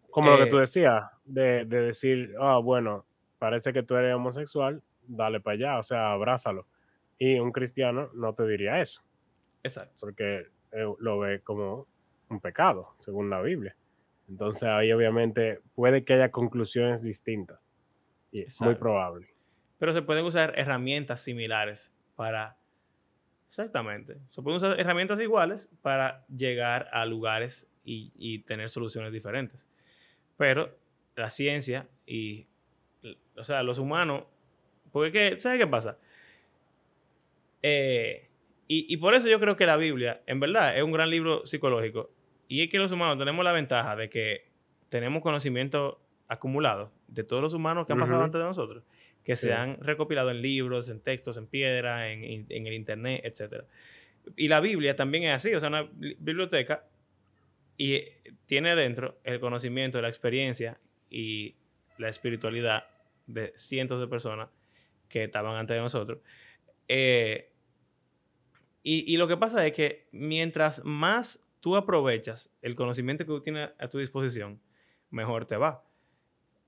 Como 0.10 0.30
lo 0.32 0.38
que 0.38 0.50
tú 0.50 0.58
Eh, 0.58 0.62
decías, 0.62 1.04
de, 1.26 1.66
de 1.66 1.82
decir, 1.82 2.36
ah, 2.40 2.60
bueno, 2.60 3.06
parece 3.40 3.74
que 3.74 3.82
tú 3.84 3.96
eres 3.96 4.14
homosexual, 4.14 4.82
dale 5.08 5.40
para 5.40 5.56
allá, 5.56 5.80
o 5.80 5.84
sea, 5.84 6.12
abrázalo. 6.12 6.68
Y 7.18 7.40
un 7.40 7.52
cristiano 7.52 8.10
no 8.14 8.34
te 8.34 8.46
diría 8.48 8.80
eso, 8.82 9.02
Exacto. 9.64 9.94
porque 10.00 10.48
eh, 10.72 10.94
lo 11.00 11.20
ve 11.20 11.42
como 11.42 11.88
un 12.30 12.40
pecado, 12.40 12.96
según 13.00 13.30
la 13.30 13.42
Biblia. 13.42 13.76
Entonces 14.30 14.64
ahí 14.64 14.92
obviamente 14.92 15.60
puede 15.76 16.04
que 16.06 16.14
haya 16.14 16.32
conclusiones 16.32 17.04
distintas. 17.04 17.60
Y 18.32 18.42
es 18.44 18.62
muy 18.62 18.76
probable. 18.76 19.28
Pero 19.78 19.94
se 19.94 20.02
pueden 20.02 20.26
usar 20.26 20.54
herramientas 20.58 21.22
similares 21.22 21.94
para... 22.16 22.58
Exactamente. 23.54 24.18
Se 24.32 24.42
pueden 24.42 24.58
usar 24.58 24.80
herramientas 24.80 25.22
iguales 25.22 25.70
para 25.84 26.26
llegar 26.26 26.90
a 26.92 27.06
lugares 27.06 27.70
y, 27.86 28.12
y 28.16 28.40
tener 28.40 28.68
soluciones 28.72 29.14
diferentes. 29.14 29.70
Pero 30.38 30.76
la 31.16 31.30
ciencia 31.30 31.88
y... 32.08 32.48
O 33.38 33.44
sea, 33.44 33.62
los 33.62 33.78
humanos... 33.78 34.24
Porque, 34.92 35.12
¿qué? 35.12 35.40
¿sabes 35.40 35.60
qué 35.60 35.68
pasa? 35.68 36.00
Eh, 37.62 38.28
y, 38.68 38.92
y 38.92 38.98
por 38.98 39.14
eso 39.14 39.28
yo 39.28 39.40
creo 39.40 39.56
que 39.56 39.68
la 39.68 39.78
Biblia, 39.78 40.24
en 40.26 40.40
verdad, 40.40 40.76
es 40.76 40.82
un 40.82 40.92
gran 40.92 41.12
libro 41.12 41.46
psicológico. 41.46 42.10
Y 42.48 42.64
es 42.64 42.72
que 42.72 42.80
los 42.80 42.92
humanos 42.92 43.20
tenemos 43.20 43.46
la 43.46 43.52
ventaja 43.52 43.96
de 43.96 44.10
que 44.10 44.48
tenemos 44.90 45.22
conocimiento 45.22 46.02
acumulado 46.28 46.92
de 47.08 47.24
todos 47.24 47.44
los 47.44 47.54
humanos 47.54 47.86
que 47.86 47.94
han 47.94 48.00
pasado 48.00 48.24
antes 48.24 48.40
de 48.40 48.46
nosotros, 48.48 48.84
que 49.24 49.36
Sí. 49.36 49.48
se 49.48 49.54
han 49.54 49.78
recopilado 49.82 50.32
en 50.32 50.42
libros, 50.42 50.90
en 50.90 51.00
textos, 51.02 51.38
en 51.38 51.48
piedra, 51.48 52.12
en, 52.12 52.46
en- 52.50 52.68
el 52.68 52.74
internet, 52.74 53.22
etc. 53.24 53.64
Y 54.36 54.48
la 54.48 54.60
Biblia 54.60 54.96
también 54.96 55.24
es 55.26 55.32
así, 55.36 55.54
o 55.54 55.60
sea, 55.60 55.70
una 55.70 55.84
li- 56.00 56.16
biblioteca 56.20 56.86
y 57.78 57.94
eh, 57.96 58.22
tiene 58.46 58.76
dentro 58.76 59.18
el 59.24 59.40
conocimiento, 59.40 60.02
la 60.02 60.08
experiencia 60.10 60.78
y 61.10 61.56
la 61.98 62.10
espiritualidad 62.10 62.86
de 63.28 63.54
cientos 63.56 64.00
de 64.00 64.08
personas 64.08 64.50
que 65.10 65.24
estaban 65.24 65.56
antes 65.56 65.76
de 65.76 65.82
nosotros. 65.82 66.20
Eh, 66.88 67.50
y, 68.84 69.14
y 69.14 69.18
lo 69.18 69.28
que 69.28 69.38
pasa 69.38 69.66
es 69.66 69.74
que 69.74 70.08
mientras 70.12 70.84
más 70.84 71.42
tú 71.62 71.78
aprovechas 71.78 72.52
el 72.62 72.76
conocimiento 72.76 73.24
que 73.24 73.30
tú 73.30 73.40
tienes 73.42 73.70
a 73.80 73.88
tu 73.88 74.00
disposición, 74.00 74.60
mejor 75.10 75.46
te 75.46 75.56
va. 75.56 75.84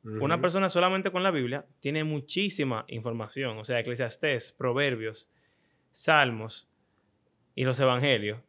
Una 0.06 0.40
persona 0.40 0.70
solamente 0.70 1.12
con 1.12 1.24
la 1.24 1.32
Biblia 1.32 1.66
tiene 1.80 2.04
muchísima 2.04 2.86
información, 2.90 3.58
o 3.58 3.64
sea, 3.64 3.80
Eclesiastés, 3.80 4.52
Proverbios, 4.52 5.28
Salmos 5.94 6.70
y 7.56 7.64
los 7.64 7.80
Evangelios 7.80 8.40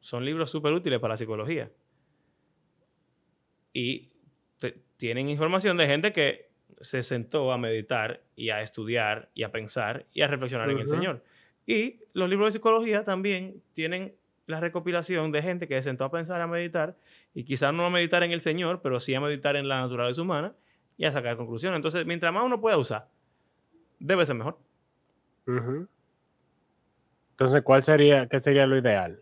son 0.00 0.24
libros 0.24 0.50
súper 0.50 0.72
útiles 0.72 0.98
para 0.98 1.12
la 1.12 1.16
psicología. 1.18 1.70
Y 3.72 4.10
tienen 4.96 5.28
información 5.28 5.76
de 5.76 5.86
gente 5.86 6.12
que 6.12 6.50
se 6.80 7.02
sentó 7.02 7.52
a 7.52 7.58
meditar 7.58 8.22
y 8.34 8.50
a 8.50 8.60
estudiar 8.60 9.30
y 9.34 9.44
a 9.44 9.52
pensar 9.52 10.06
y 10.12 10.22
a 10.22 10.26
reflexionar 10.26 10.70
en 10.70 10.78
el. 10.78 10.88
Señor. 10.88 11.22
Y 11.66 12.00
los 12.12 12.28
libros 12.28 12.48
de 12.48 12.58
psicología 12.58 13.04
también 13.04 13.62
tienen 13.72 14.14
la 14.46 14.60
recopilación 14.60 15.32
de 15.32 15.42
gente 15.42 15.68
que 15.68 15.74
se 15.76 15.82
sentó 15.82 16.04
a 16.04 16.10
pensar, 16.10 16.40
a 16.40 16.46
meditar, 16.46 16.96
y 17.34 17.44
quizás 17.44 17.74
no 17.74 17.84
a 17.84 17.90
meditar 17.90 18.22
en 18.22 18.32
el 18.32 18.42
Señor, 18.42 18.80
pero 18.82 19.00
sí 19.00 19.14
a 19.14 19.20
meditar 19.20 19.56
en 19.56 19.68
la 19.68 19.80
naturaleza 19.80 20.22
humana 20.22 20.54
y 20.96 21.04
a 21.04 21.12
sacar 21.12 21.36
conclusiones. 21.36 21.76
Entonces, 21.76 22.06
mientras 22.06 22.32
más 22.32 22.44
uno 22.44 22.60
pueda 22.60 22.78
usar, 22.78 23.08
debe 23.98 24.24
ser 24.24 24.36
mejor. 24.36 24.58
Entonces, 27.30 27.62
¿cuál 27.62 27.82
sería, 27.82 28.28
qué 28.28 28.40
sería 28.40 28.66
lo 28.66 28.78
ideal? 28.78 29.20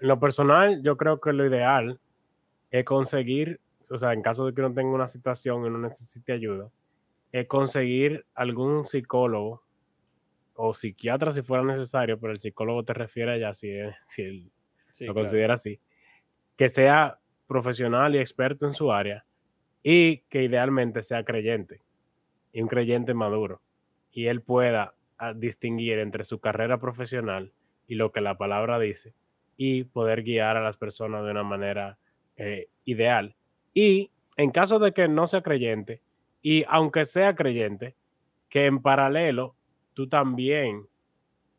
En 0.00 0.08
lo 0.08 0.18
personal, 0.18 0.82
yo 0.82 0.96
creo 0.96 1.20
que 1.20 1.32
lo 1.32 1.46
ideal 1.46 1.98
es 2.70 2.84
conseguir, 2.84 3.60
o 3.88 3.96
sea, 3.96 4.12
en 4.12 4.22
caso 4.22 4.46
de 4.46 4.54
que 4.54 4.60
uno 4.60 4.74
tenga 4.74 4.90
una 4.90 5.08
situación 5.08 5.64
y 5.64 5.68
uno 5.68 5.78
necesite 5.78 6.32
ayuda, 6.32 6.68
es 7.32 7.46
conseguir 7.46 8.26
algún 8.34 8.84
psicólogo 8.86 9.62
o 10.62 10.74
psiquiatra 10.74 11.32
si 11.32 11.42
fuera 11.42 11.64
necesario, 11.64 12.18
pero 12.18 12.32
el 12.32 12.40
psicólogo 12.40 12.84
te 12.84 12.92
refiere 12.94 13.38
ya 13.40 13.54
si, 13.54 13.70
es- 13.70 13.94
si 14.06 14.22
él 14.22 14.50
lo 15.06 15.14
considera 15.14 15.54
así, 15.54 15.80
que 16.56 16.68
sea 16.68 17.18
profesional 17.46 18.14
y 18.14 18.18
experto 18.18 18.66
en 18.66 18.74
su 18.74 18.92
área 18.92 19.24
y 19.82 20.18
que 20.28 20.42
idealmente 20.42 21.02
sea 21.02 21.24
creyente 21.24 21.80
y 22.52 22.60
un 22.62 22.68
creyente 22.68 23.14
maduro 23.14 23.62
y 24.12 24.26
él 24.26 24.42
pueda 24.42 24.94
ah, 25.18 25.32
distinguir 25.34 25.98
entre 25.98 26.24
su 26.24 26.38
carrera 26.40 26.78
profesional 26.78 27.52
y 27.88 27.94
lo 27.94 28.12
que 28.12 28.20
la 28.20 28.36
palabra 28.36 28.78
dice 28.78 29.14
y 29.56 29.84
poder 29.84 30.22
guiar 30.22 30.56
a 30.56 30.62
las 30.62 30.76
personas 30.76 31.24
de 31.24 31.30
una 31.30 31.42
manera 31.42 31.98
eh, 32.36 32.68
ideal. 32.84 33.34
Y 33.74 34.10
en 34.36 34.50
caso 34.50 34.78
de 34.78 34.92
que 34.92 35.08
no 35.08 35.26
sea 35.26 35.42
creyente 35.42 36.00
y 36.42 36.64
aunque 36.68 37.04
sea 37.04 37.34
creyente, 37.34 37.94
que 38.48 38.66
en 38.66 38.80
paralelo 38.82 39.54
tú 40.00 40.08
también 40.08 40.86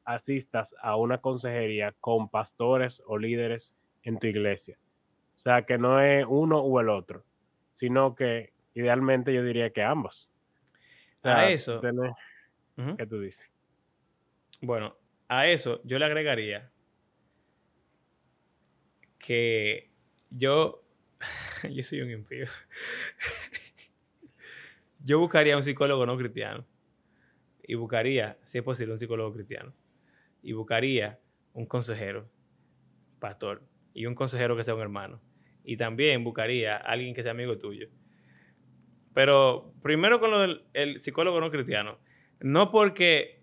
asistas 0.03 0.73
a 0.81 0.95
una 0.95 1.19
consejería 1.19 1.93
con 1.99 2.27
pastores 2.27 3.03
o 3.05 3.19
líderes 3.19 3.75
en 4.01 4.17
tu 4.17 4.25
iglesia. 4.25 4.79
O 5.35 5.37
sea, 5.37 5.63
que 5.67 5.77
no 5.77 6.01
es 6.01 6.25
uno 6.27 6.57
o 6.57 6.79
el 6.79 6.89
otro, 6.89 7.23
sino 7.75 8.15
que 8.15 8.51
idealmente 8.73 9.31
yo 9.31 9.43
diría 9.43 9.69
que 9.69 9.83
ambos. 9.83 10.27
O 11.23 11.29
A 11.29 11.49
eso. 11.49 11.79
tienes- 11.81 12.13
Ujú. 12.77 12.97
¿Qué 12.97 13.05
tú 13.05 13.19
dices? 13.19 13.51
Bueno, 14.59 14.95
a 15.27 15.45
eso 15.47 15.79
yo 15.83 15.99
le 15.99 16.05
agregaría 16.05 16.71
que 19.19 19.91
yo, 20.31 20.81
yo 21.71 21.83
soy 21.83 22.01
un 22.01 22.09
impío. 22.09 22.47
yo 25.03 25.19
buscaría 25.19 25.55
un 25.55 25.61
psicólogo 25.61 26.07
no 26.07 26.17
cristiano. 26.17 26.65
Y 27.63 27.75
buscaría, 27.75 28.37
si 28.43 28.57
es 28.57 28.63
posible, 28.63 28.93
un 28.93 28.99
psicólogo 28.99 29.33
cristiano. 29.33 29.73
Y 30.41 30.53
buscaría 30.53 31.19
un 31.53 31.65
consejero, 31.65 32.29
pastor. 33.19 33.61
Y 33.93 34.05
un 34.05 34.15
consejero 34.15 34.55
que 34.55 34.63
sea 34.63 34.75
un 34.75 34.81
hermano. 34.81 35.21
Y 35.63 35.77
también 35.77 36.23
buscaría 36.23 36.77
a 36.77 36.79
alguien 36.79 37.13
que 37.13 37.23
sea 37.23 37.31
amigo 37.31 37.57
tuyo. 37.57 37.87
Pero 39.13 39.73
primero 39.81 40.19
con 40.19 40.31
lo 40.31 40.39
del 40.39 40.99
psicólogo 40.99 41.39
no 41.39 41.51
cristiano. 41.51 41.99
No 42.39 42.71
porque 42.71 43.41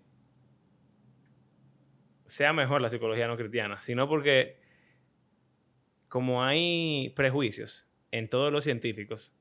sea 2.25 2.53
mejor 2.53 2.81
la 2.81 2.89
psicología 2.89 3.27
no 3.27 3.37
cristiana, 3.37 3.81
sino 3.81 4.07
porque 4.07 4.59
como 6.07 6.43
hay 6.43 7.13
prejuicios 7.15 7.87
en 8.11 8.29
todos 8.29 8.51
los 8.51 8.63
científicos, 8.63 9.33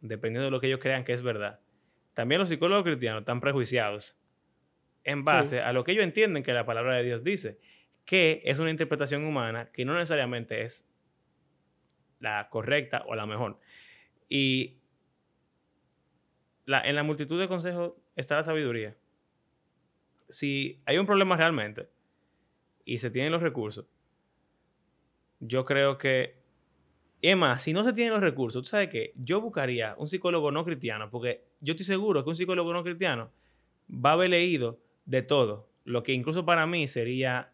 dependiendo 0.00 0.44
de 0.46 0.50
lo 0.50 0.60
que 0.60 0.68
ellos 0.68 0.80
crean 0.80 1.04
que 1.04 1.12
es 1.12 1.22
verdad, 1.22 1.60
también 2.14 2.40
los 2.40 2.48
psicólogos 2.48 2.84
cristianos 2.84 3.22
están 3.22 3.40
prejuiciados 3.40 4.18
en 5.04 5.24
base 5.24 5.60
a 5.60 5.72
lo 5.72 5.84
que 5.84 5.92
ellos 5.92 6.04
entienden 6.04 6.42
que 6.42 6.52
la 6.52 6.66
palabra 6.66 6.96
de 6.96 7.04
Dios 7.04 7.24
dice, 7.24 7.58
que 8.04 8.42
es 8.44 8.58
una 8.58 8.70
interpretación 8.70 9.24
humana 9.24 9.70
que 9.72 9.84
no 9.84 9.94
necesariamente 9.94 10.62
es 10.62 10.86
la 12.18 12.48
correcta 12.50 13.04
o 13.06 13.14
la 13.14 13.26
mejor. 13.26 13.58
Y 14.28 14.76
en 16.66 16.94
la 16.94 17.02
multitud 17.02 17.40
de 17.40 17.48
consejos 17.48 17.94
está 18.16 18.36
la 18.36 18.44
sabiduría. 18.44 18.96
Si 20.28 20.80
hay 20.86 20.98
un 20.98 21.06
problema 21.06 21.36
realmente 21.36 21.88
y 22.84 22.98
se 22.98 23.10
tienen 23.10 23.32
los 23.32 23.42
recursos, 23.42 23.86
yo 25.40 25.64
creo 25.64 25.98
que, 25.98 26.36
más, 27.36 27.62
si 27.62 27.72
no 27.72 27.82
se 27.82 27.92
tienen 27.92 28.12
los 28.12 28.22
recursos, 28.22 28.62
tú 28.62 28.68
sabes 28.68 28.90
que 28.90 29.12
yo 29.16 29.40
buscaría 29.40 29.94
un 29.96 30.08
psicólogo 30.08 30.52
no 30.52 30.64
cristiano, 30.64 31.10
porque 31.10 31.44
yo 31.60 31.72
estoy 31.72 31.86
seguro 31.86 32.22
que 32.22 32.30
un 32.30 32.36
psicólogo 32.36 32.72
no 32.72 32.84
cristiano 32.84 33.30
va 33.90 34.10
a 34.10 34.12
haber 34.12 34.30
leído 34.30 34.78
de 35.10 35.22
todo, 35.22 35.68
lo 35.84 36.04
que 36.04 36.12
incluso 36.12 36.44
para 36.44 36.66
mí 36.66 36.86
sería 36.86 37.52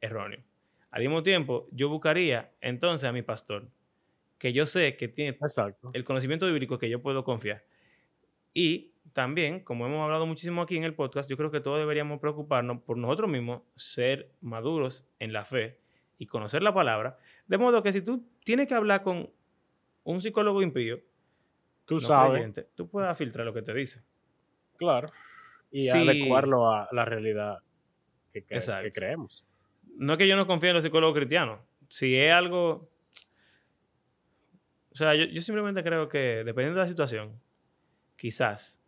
erróneo. 0.00 0.40
Al 0.92 1.02
mismo 1.02 1.24
tiempo, 1.24 1.66
yo 1.72 1.88
buscaría 1.88 2.52
entonces 2.60 3.08
a 3.08 3.12
mi 3.12 3.22
pastor, 3.22 3.66
que 4.38 4.52
yo 4.52 4.64
sé 4.64 4.96
que 4.96 5.08
tiene 5.08 5.36
el 5.92 6.04
conocimiento 6.04 6.46
bíblico 6.46 6.78
que 6.78 6.88
yo 6.88 7.02
puedo 7.02 7.24
confiar. 7.24 7.64
Y 8.52 8.92
también, 9.12 9.58
como 9.58 9.86
hemos 9.86 10.04
hablado 10.04 10.24
muchísimo 10.24 10.62
aquí 10.62 10.76
en 10.76 10.84
el 10.84 10.94
podcast, 10.94 11.28
yo 11.28 11.36
creo 11.36 11.50
que 11.50 11.60
todos 11.60 11.80
deberíamos 11.80 12.20
preocuparnos 12.20 12.80
por 12.82 12.96
nosotros 12.96 13.28
mismos, 13.28 13.62
ser 13.74 14.30
maduros 14.40 15.04
en 15.18 15.32
la 15.32 15.44
fe 15.44 15.80
y 16.18 16.26
conocer 16.26 16.62
la 16.62 16.72
palabra. 16.72 17.18
De 17.48 17.58
modo 17.58 17.82
que 17.82 17.92
si 17.92 18.02
tú 18.02 18.24
tienes 18.44 18.68
que 18.68 18.74
hablar 18.74 19.02
con 19.02 19.28
un 20.04 20.20
psicólogo 20.20 20.62
impío, 20.62 21.00
tú 21.86 21.98
sabes, 21.98 22.54
tú 22.76 22.88
puedas 22.88 23.18
filtrar 23.18 23.44
lo 23.44 23.52
que 23.52 23.62
te 23.62 23.74
dice. 23.74 24.04
Claro. 24.76 25.08
Y 25.76 25.88
adecuarlo 25.88 26.70
a 26.70 26.88
la 26.92 27.04
realidad 27.04 27.58
que, 28.32 28.44
creemos. 28.44 29.44
No 29.96 30.12
es 30.12 30.18
que 30.18 30.28
yo 30.28 30.36
no 30.36 30.46
confíe 30.46 30.70
en 30.70 30.76
los 30.76 30.84
psicólogos 30.84 31.16
cristianos. 31.16 31.60
Si 31.88 32.16
es 32.16 32.32
algo... 32.32 32.90
O 34.92 34.96
sea, 34.96 35.14
yo, 35.16 35.24
yo 35.24 35.42
simplemente 35.42 35.82
creo 35.82 36.08
que 36.08 36.44
dependiendo 36.44 36.78
de 36.78 36.84
la 36.84 36.88
situación, 36.88 37.40
quizás 38.16 38.80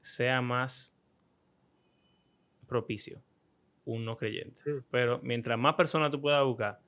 sea 0.00 0.40
más 0.40 0.94
propicio 2.68 3.22
un 3.84 4.04
no 4.04 4.16
creyente. 4.16 4.62
Pero 4.90 5.18
mientras 5.22 5.58
más 5.58 5.74
personas 5.74 6.10
tú 6.10 6.20
puedas 6.20 6.44
buscar, 6.44 6.78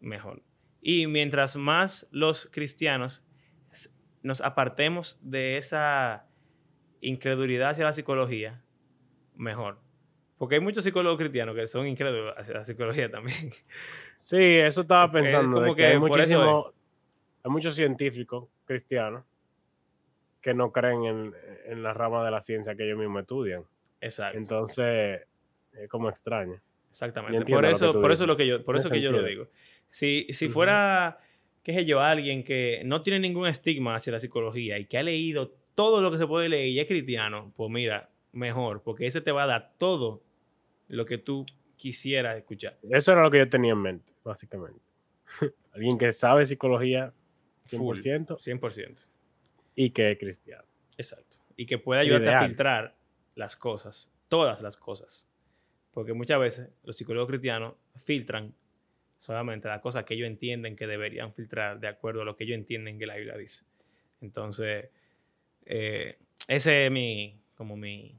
mejor. 0.00 0.42
Y 0.80 1.06
mientras 1.06 1.56
más 1.56 2.08
los 2.10 2.46
cristianos 2.46 3.22
nos 4.22 4.40
apartemos 4.40 5.18
de 5.20 5.58
esa 5.58 6.25
incredulidad 7.00 7.70
hacia 7.70 7.84
la 7.84 7.92
psicología, 7.92 8.62
mejor. 9.36 9.78
Porque 10.38 10.56
hay 10.56 10.60
muchos 10.60 10.84
psicólogos 10.84 11.18
cristianos 11.18 11.54
que 11.54 11.66
son 11.66 11.86
incrédulos 11.86 12.34
hacia 12.36 12.54
la 12.54 12.64
psicología 12.64 13.10
también. 13.10 13.50
Sí, 14.18 14.36
eso 14.36 14.80
estaba 14.80 15.10
pensando. 15.10 15.74
que, 15.74 15.84
hay, 15.84 15.94
hay 15.94 17.50
muchos 17.50 17.74
científicos 17.74 18.48
cristianos 18.64 19.24
que 20.40 20.54
no 20.54 20.72
creen 20.72 21.34
en, 21.66 21.82
la 21.82 21.92
rama 21.92 22.24
de 22.24 22.30
la 22.30 22.40
ciencia 22.40 22.74
que 22.76 22.84
ellos 22.84 22.98
mismos 22.98 23.22
estudian. 23.22 23.64
Exacto. 24.00 24.38
Entonces, 24.38 25.22
es 25.72 25.88
como 25.88 26.08
extraño. 26.08 26.60
Exactamente. 26.88 27.52
Por 27.52 27.66
eso, 27.66 27.92
por 28.00 28.12
eso 28.12 28.26
lo 28.26 28.36
que 28.36 28.46
yo, 28.46 28.64
por 28.64 28.76
eso 28.76 28.88
que 28.88 29.00
yo 29.00 29.10
lo 29.10 29.22
digo. 29.22 29.48
Si, 29.90 30.26
si 30.30 30.48
fuera, 30.48 31.18
qué 31.62 31.74
sé 31.74 31.84
yo, 31.84 32.00
alguien 32.00 32.44
que 32.44 32.82
no 32.84 33.02
tiene 33.02 33.18
ningún 33.18 33.48
estigma 33.48 33.96
hacia 33.96 34.12
la 34.12 34.20
psicología 34.20 34.78
y 34.78 34.86
que 34.86 34.98
ha 34.98 35.02
leído 35.02 35.56
todo 35.76 36.00
lo 36.00 36.10
que 36.10 36.18
se 36.18 36.26
puede 36.26 36.48
leer 36.48 36.66
y 36.66 36.80
es 36.80 36.88
cristiano, 36.88 37.52
pues 37.54 37.70
mira, 37.70 38.10
mejor, 38.32 38.82
porque 38.82 39.06
ese 39.06 39.20
te 39.20 39.30
va 39.30 39.44
a 39.44 39.46
dar 39.46 39.74
todo 39.78 40.24
lo 40.88 41.06
que 41.06 41.18
tú 41.18 41.46
quisieras 41.76 42.36
escuchar. 42.36 42.76
Eso 42.90 43.12
era 43.12 43.22
lo 43.22 43.30
que 43.30 43.38
yo 43.38 43.48
tenía 43.48 43.72
en 43.72 43.82
mente, 43.82 44.12
básicamente. 44.24 44.80
alguien 45.72 45.98
que 45.98 46.12
sabe 46.12 46.46
psicología 46.46 47.12
100%. 47.70 48.38
100% 48.38 49.06
y 49.74 49.90
que 49.90 50.10
es 50.10 50.18
cristiano. 50.18 50.64
Exacto. 50.96 51.36
Y 51.56 51.66
que 51.66 51.78
puede 51.78 52.00
ayudarte 52.00 52.30
a 52.30 52.46
filtrar 52.46 52.96
las 53.34 53.54
cosas, 53.54 54.10
todas 54.28 54.62
las 54.62 54.76
cosas. 54.76 55.28
Porque 55.92 56.14
muchas 56.14 56.40
veces 56.40 56.70
los 56.84 56.96
psicólogos 56.96 57.28
cristianos 57.28 57.74
filtran 57.96 58.54
solamente 59.20 59.68
las 59.68 59.80
cosas 59.80 60.04
que 60.04 60.14
ellos 60.14 60.26
entienden 60.26 60.76
que 60.76 60.86
deberían 60.86 61.32
filtrar 61.32 61.80
de 61.80 61.88
acuerdo 61.88 62.22
a 62.22 62.24
lo 62.24 62.36
que 62.36 62.44
ellos 62.44 62.56
entienden 62.56 62.98
que 62.98 63.06
la 63.06 63.16
Biblia 63.16 63.36
dice. 63.36 63.64
Entonces, 64.20 64.90
eh, 65.66 66.18
ese 66.48 66.86
es 66.86 66.92
mi, 66.92 67.38
como 67.54 67.76
mi... 67.76 68.18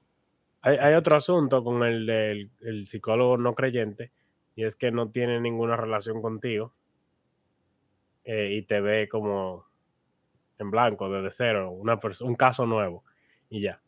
Hay, 0.61 0.95
otro 0.95 1.15
asunto 1.15 1.63
con 1.63 1.83
el 1.83 2.05
del 2.05 2.87
psicólogo 2.87 3.37
no 3.37 3.55
creyente 3.55 4.11
y 4.53 4.65
es 4.65 4.75
que 4.75 4.91
no 4.91 5.09
tiene 5.11 5.39
ninguna 5.39 5.77
relación 5.77 6.21
contigo 6.21 6.73
eh, 8.25 8.55
y 8.55 8.63
te 8.63 8.81
ve 8.81 9.07
como 9.07 9.65
en 10.57 10.71
blanco, 10.71 11.09
desde 11.09 11.31
cero, 11.31 11.71
una 11.71 11.99
un 12.21 12.35
caso 12.35 12.65
nuevo 12.65 13.05
y 13.49 13.61
ya. 13.61 13.81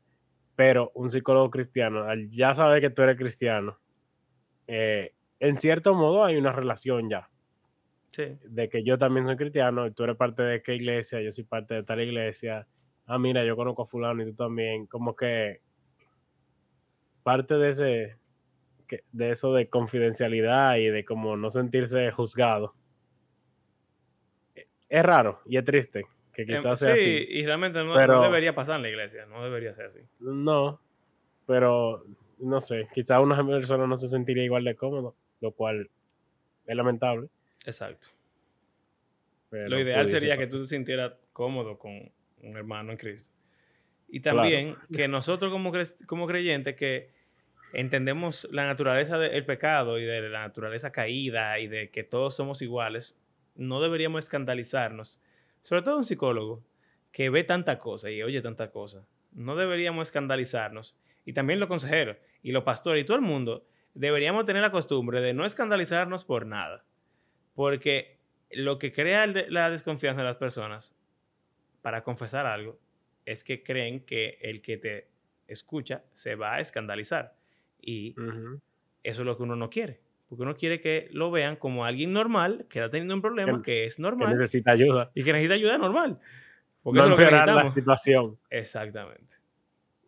Pero 0.56 0.92
un 0.94 1.10
psicólogo 1.10 1.50
cristiano, 1.50 2.04
al 2.04 2.30
ya 2.30 2.54
sabe 2.56 2.80
que 2.80 2.90
tú 2.92 3.02
eres 3.02 3.18
cristiano, 3.18 3.80
eh, 4.68 5.14
en 5.40 5.58
cierto 5.58 5.94
modo 5.96 6.24
hay 6.24 6.38
una 6.38 6.52
relación 6.52 7.10
ya. 7.10 7.30
De 8.44 8.70
que 8.70 8.84
yo 8.84 8.98
también 8.98 9.26
soy 9.26 9.38
cristiano 9.38 9.88
y 9.88 9.92
tú 9.92 10.04
eres 10.04 10.18
parte 10.18 10.44
de 10.44 10.62
qué 10.62 10.76
iglesia, 10.76 11.22
yo 11.22 11.32
soy 11.32 11.46
parte 11.46 11.76
de 11.76 11.84
tal 11.84 12.02
iglesia. 12.02 12.68
Ah, 13.12 13.18
mira, 13.18 13.44
yo 13.44 13.56
conozco 13.56 13.82
a 13.82 13.88
fulano 13.88 14.22
y 14.22 14.28
tú 14.28 14.36
también. 14.36 14.86
Como 14.86 15.16
que 15.16 15.62
parte 17.24 17.56
de 17.56 17.70
ese, 17.72 18.18
de 19.12 19.32
eso 19.32 19.52
de 19.52 19.68
confidencialidad 19.68 20.76
y 20.76 20.90
de 20.90 21.04
como 21.04 21.36
no 21.36 21.50
sentirse 21.50 22.12
juzgado. 22.12 22.76
Es 24.90 25.04
raro 25.04 25.42
y 25.48 25.58
es 25.58 25.66
triste 25.66 26.06
que 26.34 26.44
em, 26.44 26.48
quizás 26.50 26.80
sí, 26.80 27.26
y 27.30 27.46
realmente 27.48 27.84
no, 27.84 28.22
debería 28.22 28.54
pasar 28.54 28.76
en 28.76 28.84
la 28.84 28.90
iglesia, 28.90 29.26
no 29.26 29.44
debería 29.44 29.74
ser 29.74 29.88
así. 29.88 30.02
No, 30.20 30.80
pero 31.48 32.06
no 32.38 32.62
sé, 32.62 32.88
quizás 32.94 33.20
una 33.20 33.44
persona 33.44 33.88
no 33.88 33.98
se 33.98 34.08
sentiría 34.08 34.44
igual 34.44 34.66
de 34.66 34.76
cómodo, 34.76 35.16
lo 35.42 35.52
cual 35.52 35.90
es 36.68 36.76
lamentable. 36.76 37.28
Exacto. 37.66 38.10
lo 39.50 39.80
ideal 39.80 40.08
sería 40.08 40.38
que 40.38 40.46
tú 40.46 40.62
te 40.62 40.68
sintieras 40.68 41.14
cómodo 41.34 41.80
con 41.80 42.12
un 42.42 42.58
hermano 42.58 42.92
en 42.92 42.98
Cristo. 42.98 43.32
Y 44.08 44.22
también 44.22 44.76
que 44.94 45.08
nosotros 45.08 45.52
como, 45.52 45.72
como 46.08 46.28
creyentes 46.28 46.76
que 46.76 47.12
entendemos 47.74 48.48
la 48.52 48.66
naturaleza 48.66 49.20
del 49.20 49.46
pecado 49.46 50.00
y 50.00 50.06
de 50.06 50.30
la 50.30 50.42
naturaleza 50.42 50.92
caída 50.92 51.60
y 51.60 51.68
de 51.68 51.90
que 51.90 52.04
todos 52.04 52.36
somos 52.36 52.62
iguales, 52.62 53.20
no 53.56 53.82
deberíamos 53.82 54.26
escandalizarnos 54.26 55.22
sobre 55.64 55.82
todo 55.82 55.98
un 55.98 56.06
psicólogo 56.06 56.64
que 57.12 57.30
ve 57.30 57.44
tanta 57.44 57.80
cosa 57.80 58.10
y 58.10 58.24
oye 58.24 58.42
tanta 58.42 58.72
cosa, 58.72 59.06
no 59.32 59.56
deberíamos 59.56 60.08
escandalizarnos. 60.08 60.98
Y 61.26 61.34
también 61.34 61.60
los 61.60 61.70
consejeros 61.70 62.18
y 62.42 62.52
los 62.52 62.64
pastores 62.64 63.04
y 63.04 63.06
todo 63.06 63.18
el 63.18 63.24
mundo 63.24 63.66
deberíamos 63.94 64.46
tener 64.46 64.62
la 64.62 64.72
costumbre 64.72 65.22
de 65.22 65.34
no 65.34 65.46
escandalizarnos 65.46 66.26
por 66.26 66.46
nada. 66.46 66.86
Porque 67.54 68.18
lo 68.52 68.80
que 68.80 68.92
crea 68.92 69.28
la 69.28 69.70
desconfianza 69.70 70.22
en 70.22 70.28
las 70.28 70.38
personas 70.38 70.96
para 71.82 72.04
confesar 72.04 72.46
algo 72.46 72.80
es 73.26 73.44
que 73.44 73.64
creen 73.64 74.06
que 74.06 74.38
el 74.42 74.62
que 74.62 74.78
te 74.78 75.08
escucha 75.48 76.04
se 76.14 76.36
va 76.36 76.56
a 76.56 76.60
escandalizar. 76.60 77.36
Y 77.82 78.16
eso 79.04 79.22
es 79.22 79.26
lo 79.26 79.38
que 79.38 79.44
uno 79.44 79.56
no 79.56 79.70
quiere. 79.70 80.02
Porque 80.28 80.44
uno 80.44 80.56
quiere 80.56 80.80
que 80.80 81.08
lo 81.12 81.32
vean 81.32 81.56
como 81.56 81.86
alguien 81.86 82.14
normal 82.14 82.68
que 82.70 82.80
está 82.80 82.92
teniendo 82.92 83.16
un 83.16 83.22
problema 83.22 83.62
que, 83.64 83.86
es 83.86 84.00
normal. 84.00 84.30
Que 84.30 84.34
necesita 84.36 84.72
ayuda. 84.72 85.12
Y 85.16 85.24
que 85.24 85.34
necesita 85.34 85.56
ayuda 85.56 85.78
normal. 85.78 86.20
Porque 86.84 87.00
no 87.00 87.08
empeorar 87.08 87.48
la 87.48 87.68
situación. 87.68 88.38
Exactamente. 88.50 89.36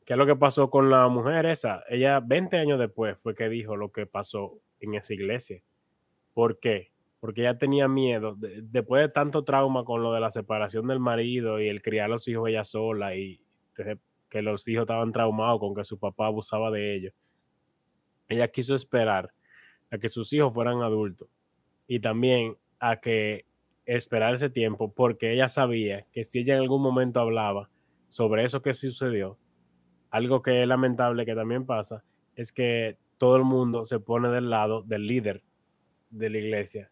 ¿Qué 0.06 0.14
es 0.14 0.18
lo 0.18 0.26
que 0.26 0.36
pasó 0.36 0.70
con 0.70 0.90
la 0.90 1.08
mujer 1.08 1.46
esa? 1.46 1.84
Ella 1.90 2.20
20 2.20 2.58
años 2.58 2.80
después 2.80 3.18
fue 3.20 3.34
que 3.34 3.50
dijo 3.50 3.76
lo 3.76 3.92
que 3.92 4.06
pasó 4.06 4.60
en 4.80 4.96
esa 4.96 5.14
iglesia. 5.14 5.62
¿Por 6.34 6.60
qué? 6.60 6.91
Porque 7.22 7.42
ella 7.42 7.58
tenía 7.58 7.88
miedo, 7.88 8.36
después 8.36 9.04
de 9.04 9.10
tanto 9.10 9.44
trauma 9.46 9.86
con 9.86 10.04
lo 10.04 10.12
de 10.12 10.20
la 10.20 10.32
separación 10.32 10.88
del 10.88 11.00
marido 11.00 11.62
y 11.62 11.70
el 11.70 11.82
criar 11.82 12.08
a 12.08 12.10
los 12.10 12.28
hijos 12.28 12.50
ella 12.50 12.66
sola 12.66 13.16
y 13.16 13.40
que 14.28 14.42
los 14.42 14.68
hijos 14.68 14.84
estaban 14.84 15.12
traumados 15.12 15.60
con 15.60 15.76
que 15.76 15.86
su 15.86 16.00
papá 16.00 16.26
abusaba 16.26 16.72
de 16.72 16.96
ellos. 16.96 17.14
Ella 18.28 18.48
quiso 18.48 18.76
esperar 18.76 19.32
a 19.92 20.00
que 20.00 20.10
sus 20.10 20.34
hijos 20.34 20.54
fueran 20.54 20.82
adultos 20.82 21.30
y 21.88 22.00
también 22.00 22.58
a 22.80 23.00
que 23.00 23.46
esperar 23.86 24.34
ese 24.34 24.50
tiempo 24.50 24.92
porque 24.94 25.34
ella 25.34 25.48
sabía 25.48 26.08
que 26.12 26.24
si 26.24 26.40
ella 26.40 26.56
en 26.56 26.62
algún 26.62 26.82
momento 26.82 27.20
hablaba 27.20 27.70
sobre 28.10 28.46
eso 28.46 28.62
que 28.62 28.74
sucedió, 28.74 29.38
algo 30.10 30.42
que 30.42 30.62
es 30.62 30.68
lamentable 30.68 31.26
que 31.26 31.36
también 31.36 31.66
pasa, 31.66 32.04
es 32.36 32.52
que 32.52 32.98
todo 33.18 33.36
el 33.36 33.44
mundo 33.44 33.86
se 33.86 34.00
pone 34.00 34.30
del 34.30 34.50
lado 34.50 34.82
del 34.82 35.06
líder 35.06 35.44
de 36.10 36.30
la 36.30 36.38
iglesia 36.40 36.90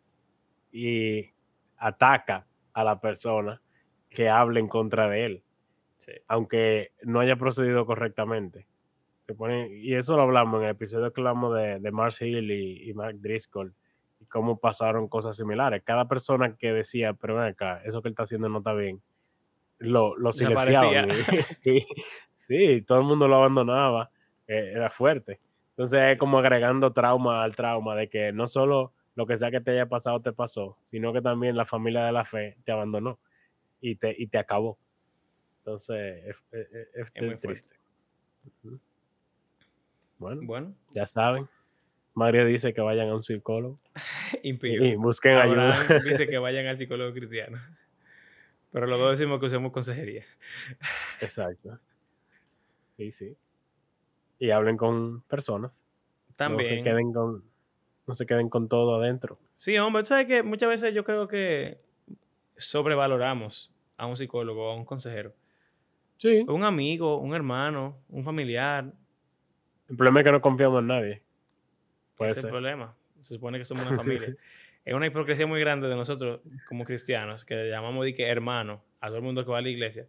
y 0.71 1.29
ataca 1.77 2.45
a 2.73 2.83
la 2.83 2.99
persona 2.99 3.61
que 4.09 4.29
hable 4.29 4.59
en 4.59 4.67
contra 4.67 5.07
de 5.07 5.25
él, 5.25 5.43
aunque 6.27 6.91
no 7.03 7.19
haya 7.19 7.35
procedido 7.35 7.85
correctamente. 7.85 8.67
Se 9.27 9.35
pone, 9.35 9.69
y 9.69 9.93
eso 9.93 10.15
lo 10.15 10.23
hablamos 10.23 10.59
en 10.59 10.65
el 10.65 10.71
episodio 10.71 11.13
que 11.13 11.21
hablamos 11.21 11.55
de, 11.55 11.79
de 11.79 11.91
Mars 11.91 12.21
Hill 12.21 12.49
y, 12.49 12.89
y 12.89 12.93
Mark 12.93 13.17
Driscoll, 13.19 13.73
y 14.19 14.25
cómo 14.25 14.57
pasaron 14.57 15.07
cosas 15.07 15.37
similares. 15.37 15.83
Cada 15.85 16.07
persona 16.07 16.55
que 16.57 16.73
decía, 16.73 17.13
pero 17.13 17.35
ven 17.35 17.45
acá, 17.45 17.81
eso 17.85 18.01
que 18.01 18.07
él 18.07 18.13
está 18.13 18.23
haciendo 18.23 18.49
no 18.49 18.57
está 18.57 18.73
bien, 18.73 19.01
lo, 19.77 20.17
lo 20.17 20.31
silenciaban. 20.31 21.09
sí, 21.61 21.85
sí, 22.35 22.81
todo 22.81 22.99
el 22.99 23.05
mundo 23.05 23.27
lo 23.27 23.35
abandonaba, 23.35 24.09
eh, 24.47 24.71
era 24.73 24.89
fuerte. 24.89 25.39
Entonces 25.71 26.11
es 26.11 26.17
como 26.17 26.39
agregando 26.39 26.91
trauma 26.91 27.43
al 27.43 27.55
trauma 27.55 27.95
de 27.95 28.09
que 28.09 28.33
no 28.33 28.47
solo 28.47 28.93
lo 29.15 29.25
que 29.25 29.37
sea 29.37 29.51
que 29.51 29.61
te 29.61 29.71
haya 29.71 29.87
pasado 29.87 30.21
te 30.21 30.31
pasó, 30.31 30.77
sino 30.91 31.13
que 31.13 31.21
también 31.21 31.57
la 31.57 31.65
familia 31.65 32.05
de 32.05 32.11
la 32.11 32.25
fe 32.25 32.57
te 32.63 32.71
abandonó 32.71 33.19
y 33.81 33.95
te, 33.95 34.15
y 34.17 34.27
te 34.27 34.37
acabó. 34.37 34.77
Entonces 35.59 36.35
es, 36.51 37.21
muy 37.21 37.35
triste. 37.37 37.75
Bueno, 40.17 40.41
bueno, 40.43 40.75
ya 40.93 41.05
saben. 41.05 41.47
Mario 42.13 42.45
dice 42.45 42.73
que 42.73 42.81
vayan 42.81 43.09
a 43.09 43.15
un 43.15 43.23
psicólogo. 43.23 43.79
Y 44.43 44.95
busquen 44.95 45.37
ayuda. 45.37 45.75
dice 46.03 46.27
que 46.27 46.37
vayan 46.37 46.67
al 46.67 46.77
psicólogo 46.77 47.11
cristiano. 47.13 47.59
Pero 48.71 48.85
los 48.85 48.99
dos 48.99 49.17
decimos 49.17 49.39
que 49.39 49.47
usemos 49.47 49.71
consejería. 49.71 50.23
Exacto. 51.21 51.79
Sí, 52.95 53.11
sí. 53.11 53.37
Y 54.37 54.51
hablen 54.51 54.77
con 54.77 55.21
personas. 55.23 55.83
También. 56.35 56.69
No 56.69 56.75
se 56.77 56.83
queden 56.83 57.11
con, 57.11 57.48
no 58.09 58.15
se 58.15 58.25
queden 58.25 58.49
con 58.49 58.67
todo 58.67 58.95
adentro. 58.95 59.37
Sí, 59.55 59.77
hombre, 59.77 60.03
sabes 60.03 60.25
que 60.25 60.41
muchas 60.41 60.67
veces 60.67 60.95
yo 60.95 61.03
creo 61.03 61.27
que 61.27 61.79
sobrevaloramos 62.57 63.71
a 63.97 64.07
un 64.07 64.17
psicólogo, 64.17 64.71
a 64.71 64.75
un 64.75 64.83
consejero. 64.83 65.35
Sí. 66.17 66.43
Un 66.47 66.63
amigo, 66.63 67.19
un 67.19 67.35
hermano, 67.35 67.99
un 68.09 68.23
familiar. 68.23 68.91
El 69.87 69.95
problema 69.95 70.21
es 70.21 70.25
que 70.25 70.31
no 70.31 70.41
confiamos 70.41 70.79
en 70.79 70.87
nadie. 70.87 71.21
Puede 72.17 72.31
Ese 72.31 72.39
es 72.39 72.45
el 72.45 72.49
problema. 72.49 72.95
Se 73.21 73.35
supone 73.35 73.59
que 73.59 73.65
somos 73.65 73.85
una 73.85 73.95
familia. 74.03 74.35
es 74.83 74.93
una 74.95 75.05
hipocresía 75.05 75.45
muy 75.45 75.59
grande 75.59 75.87
de 75.87 75.95
nosotros 75.95 76.41
como 76.67 76.85
cristianos, 76.85 77.45
que 77.45 77.53
le 77.53 77.69
llamamos 77.69 78.05
de 78.05 78.15
que 78.15 78.27
hermano 78.27 78.83
a 79.01 79.07
todo 79.07 79.17
el 79.17 79.23
mundo 79.23 79.45
que 79.45 79.51
va 79.51 79.59
a 79.59 79.61
la 79.61 79.69
iglesia, 79.69 80.07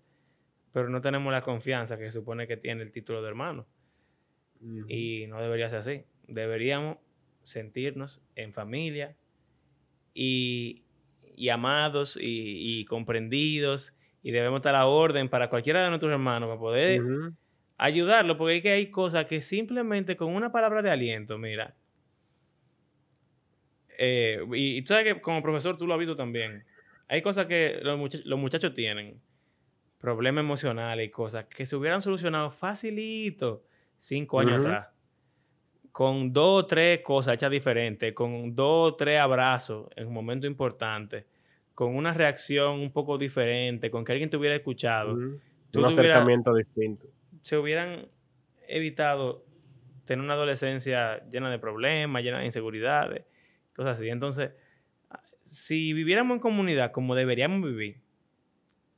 pero 0.72 0.88
no 0.88 1.02
tenemos 1.02 1.30
la 1.30 1.42
confianza 1.42 1.98
que 1.98 2.06
se 2.06 2.12
supone 2.12 2.46
que 2.46 2.56
tiene 2.56 2.82
el 2.82 2.92
título 2.92 3.20
de 3.20 3.28
hermano. 3.28 3.66
Y 4.88 5.26
no 5.28 5.40
debería 5.40 5.68
ser 5.68 5.80
así. 5.80 6.04
Deberíamos 6.28 6.96
sentirnos 7.42 8.22
en 8.36 8.52
familia 8.52 9.16
y, 10.14 10.82
amados 11.52 12.18
y, 12.20 12.84
comprendidos 12.84 13.94
y 14.22 14.30
debemos 14.30 14.58
estar 14.58 14.74
a 14.74 14.86
orden 14.86 15.28
para 15.28 15.48
cualquiera 15.48 15.82
de 15.82 15.88
nuestros 15.88 16.12
hermanos 16.12 16.48
para 16.48 16.60
poder 16.60 17.02
ayudarlo, 17.78 18.36
porque 18.36 18.54
hay 18.54 18.62
que 18.62 18.70
hay 18.70 18.90
cosas 18.90 19.26
que 19.26 19.40
simplemente 19.40 20.16
con 20.16 20.34
una 20.34 20.52
palabra 20.52 20.82
de 20.82 20.90
aliento, 20.90 21.38
mira, 21.38 21.74
eh, 24.02 24.42
y, 24.54 24.80
tú 24.80 24.88
sabes 24.88 25.12
que 25.12 25.20
como 25.20 25.42
profesor 25.42 25.76
tú 25.76 25.86
lo 25.86 25.92
has 25.92 26.00
visto 26.00 26.16
también. 26.16 26.64
Hay 27.06 27.20
cosas 27.20 27.44
que 27.44 27.80
los, 27.82 27.98
muchachos 28.38 28.72
tienen, 28.72 29.20
problemas 29.98 30.42
emocionales 30.42 31.06
y 31.06 31.10
cosas 31.10 31.44
que 31.44 31.66
se 31.66 31.76
hubieran 31.76 32.00
solucionado 32.00 32.50
facilito 32.50 33.62
cinco 33.98 34.40
años 34.40 34.60
atrás. 34.60 34.88
Con 35.92 36.32
dos 36.32 36.64
o 36.64 36.66
tres 36.66 37.00
cosas 37.02 37.34
hechas 37.34 37.50
diferentes, 37.50 38.12
con 38.12 38.54
dos 38.54 38.92
o 38.92 38.94
tres 38.96 39.20
abrazos 39.20 39.88
en 39.96 40.06
un 40.06 40.14
momento 40.14 40.46
importante, 40.46 41.26
con 41.74 41.96
una 41.96 42.12
reacción 42.12 42.80
un 42.80 42.92
poco 42.92 43.18
diferente, 43.18 43.90
con 43.90 44.04
que 44.04 44.12
alguien 44.12 44.30
te 44.30 44.36
hubiera 44.36 44.56
escuchado. 44.56 45.14
un 45.14 45.84
acercamiento 45.84 46.54
distinto. 46.54 47.06
Se 47.42 47.56
hubieran 47.56 48.06
evitado 48.68 49.44
tener 50.04 50.24
una 50.24 50.34
adolescencia 50.34 51.24
llena 51.28 51.50
de 51.50 51.58
problemas, 51.58 52.22
llena 52.22 52.40
de 52.40 52.44
inseguridades 52.44 53.24
cosas 53.74 53.98
así. 53.98 54.08
Entonces, 54.08 54.50
si 55.44 55.92
viviéramos 55.92 56.36
en 56.36 56.40
comunidad 56.40 56.92
como 56.92 57.14
deberíamos 57.14 57.62
vivir, 57.62 58.00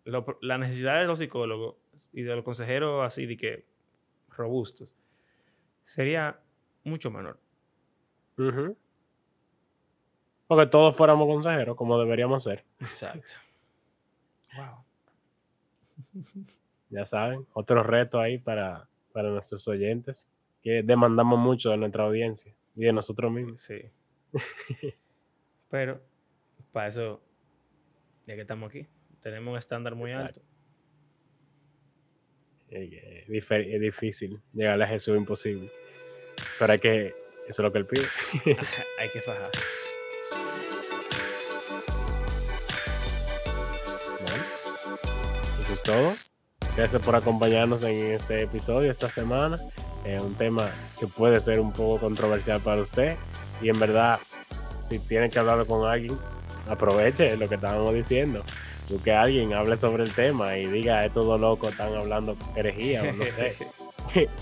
la 0.04 0.58
necesidad 0.58 0.98
de 0.98 1.06
los 1.06 1.20
psicólogos 1.20 1.76
y 2.12 2.22
de 2.22 2.34
los 2.34 2.44
consejeros 2.44 3.04
así 3.06 3.26
de 3.26 3.36
que 3.36 3.64
robustos 4.30 4.96
sería 5.84 6.40
mucho 6.84 7.10
menor. 7.10 7.38
Porque 10.46 10.66
todos 10.66 10.96
fuéramos 10.96 11.26
consejeros 11.26 11.76
como 11.76 11.98
deberíamos 11.98 12.44
ser. 12.44 12.64
Exacto. 12.80 13.32
Wow. 14.56 14.84
Ya 16.92 17.06
saben, 17.06 17.46
otro 17.54 17.82
reto 17.82 18.20
ahí 18.20 18.36
para, 18.36 18.86
para 19.14 19.30
nuestros 19.30 19.66
oyentes, 19.66 20.28
que 20.62 20.82
demandamos 20.82 21.38
mucho 21.38 21.70
de 21.70 21.78
nuestra 21.78 22.04
audiencia 22.04 22.54
y 22.76 22.84
de 22.84 22.92
nosotros 22.92 23.32
mismos. 23.32 23.62
Sí. 23.62 23.80
Pero 25.70 26.02
para 26.70 26.88
eso, 26.88 27.22
ya 28.26 28.34
que 28.34 28.42
estamos 28.42 28.68
aquí, 28.68 28.86
tenemos 29.20 29.52
un 29.52 29.58
estándar 29.58 29.94
muy 29.94 30.12
alto. 30.12 30.42
Es 32.68 33.80
difícil 33.80 34.42
llegarle 34.52 34.84
a 34.84 34.88
Jesús 34.88 35.16
imposible. 35.16 35.70
Pero 36.58 36.72
hay 36.72 36.78
que, 36.78 37.14
eso 37.48 37.48
es 37.48 37.58
lo 37.58 37.72
que 37.72 37.78
él 37.78 37.86
pide. 37.86 38.06
hay 38.98 39.08
que 39.10 39.20
fajarse. 39.20 39.60
eso 45.62 45.72
es 45.74 45.82
todo. 45.82 46.14
Gracias 46.76 47.02
por 47.02 47.14
acompañarnos 47.14 47.82
en 47.82 48.12
este 48.12 48.44
episodio 48.44 48.90
esta 48.90 49.08
semana. 49.08 49.60
Es 50.04 50.20
un 50.22 50.34
tema 50.34 50.70
que 50.98 51.06
puede 51.06 51.38
ser 51.40 51.60
un 51.60 51.72
poco 51.72 52.06
controversial 52.06 52.60
para 52.60 52.82
usted 52.82 53.16
y 53.60 53.68
en 53.68 53.78
verdad, 53.78 54.18
si 54.88 54.98
tienen 54.98 55.30
que 55.30 55.38
hablar 55.38 55.64
con 55.66 55.88
alguien, 55.88 56.18
aproveche 56.68 57.36
lo 57.36 57.48
que 57.48 57.54
estábamos 57.56 57.94
diciendo. 57.94 58.42
Que 59.02 59.12
alguien 59.12 59.54
hable 59.54 59.78
sobre 59.78 60.02
el 60.02 60.12
tema 60.12 60.58
y 60.58 60.66
diga, 60.66 61.00
estos 61.02 61.24
dos 61.24 61.40
locos 61.40 61.70
están 61.70 61.94
hablando 61.94 62.36
herejía, 62.54 63.02
o 63.02 63.12
no 63.12 63.24
sé. 63.24 63.56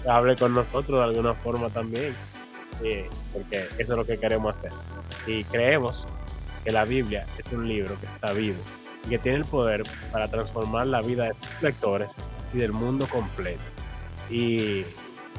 hable 0.08 0.36
con 0.36 0.54
nosotros 0.54 0.98
de 0.98 1.04
alguna 1.04 1.34
forma 1.34 1.70
también. 1.70 2.14
porque 3.32 3.66
eso 3.78 3.92
es 3.92 3.98
lo 3.98 4.04
que 4.04 4.18
queremos 4.18 4.54
hacer. 4.56 4.72
Y 5.26 5.44
creemos 5.44 6.06
que 6.64 6.72
la 6.72 6.84
Biblia 6.84 7.26
es 7.38 7.52
un 7.52 7.68
libro 7.68 7.98
que 8.00 8.06
está 8.06 8.32
vivo 8.32 8.58
y 9.04 9.10
que 9.10 9.18
tiene 9.18 9.38
el 9.38 9.44
poder 9.44 9.82
para 10.12 10.28
transformar 10.28 10.86
la 10.86 11.00
vida 11.00 11.24
de 11.24 11.34
sus 11.40 11.62
lectores 11.62 12.10
y 12.52 12.58
del 12.58 12.72
mundo 12.72 13.06
completo. 13.08 13.60
Y 14.28 14.84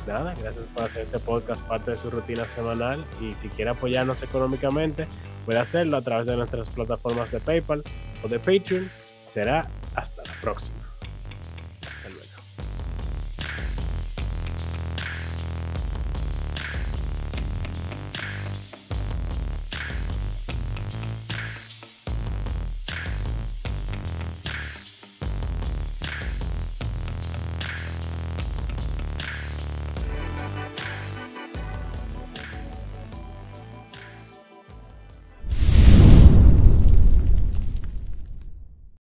nada, 0.08 0.34
gracias 0.42 0.66
por 0.74 0.84
hacer 0.84 1.04
este 1.04 1.20
podcast 1.20 1.64
parte 1.66 1.92
de 1.92 1.98
su 1.98 2.10
rutina 2.10 2.44
semanal 2.46 3.06
y 3.20 3.34
si 3.42 3.50
quiere 3.50 3.72
apoyarnos 3.72 4.22
económicamente 4.24 5.08
puede 5.46 5.60
hacerlo 5.60 5.98
a 5.98 6.02
través 6.02 6.28
de 6.28 6.36
nuestras 6.36 6.70
plataformas 6.70 7.32
de 7.32 7.40
PayPal 7.40 7.84
o 8.24 8.28
de 8.28 8.40
Patreon. 8.40 8.90
Será 9.24 9.62
hasta 9.96 10.22
la 10.24 10.34
próxima. 10.42 10.81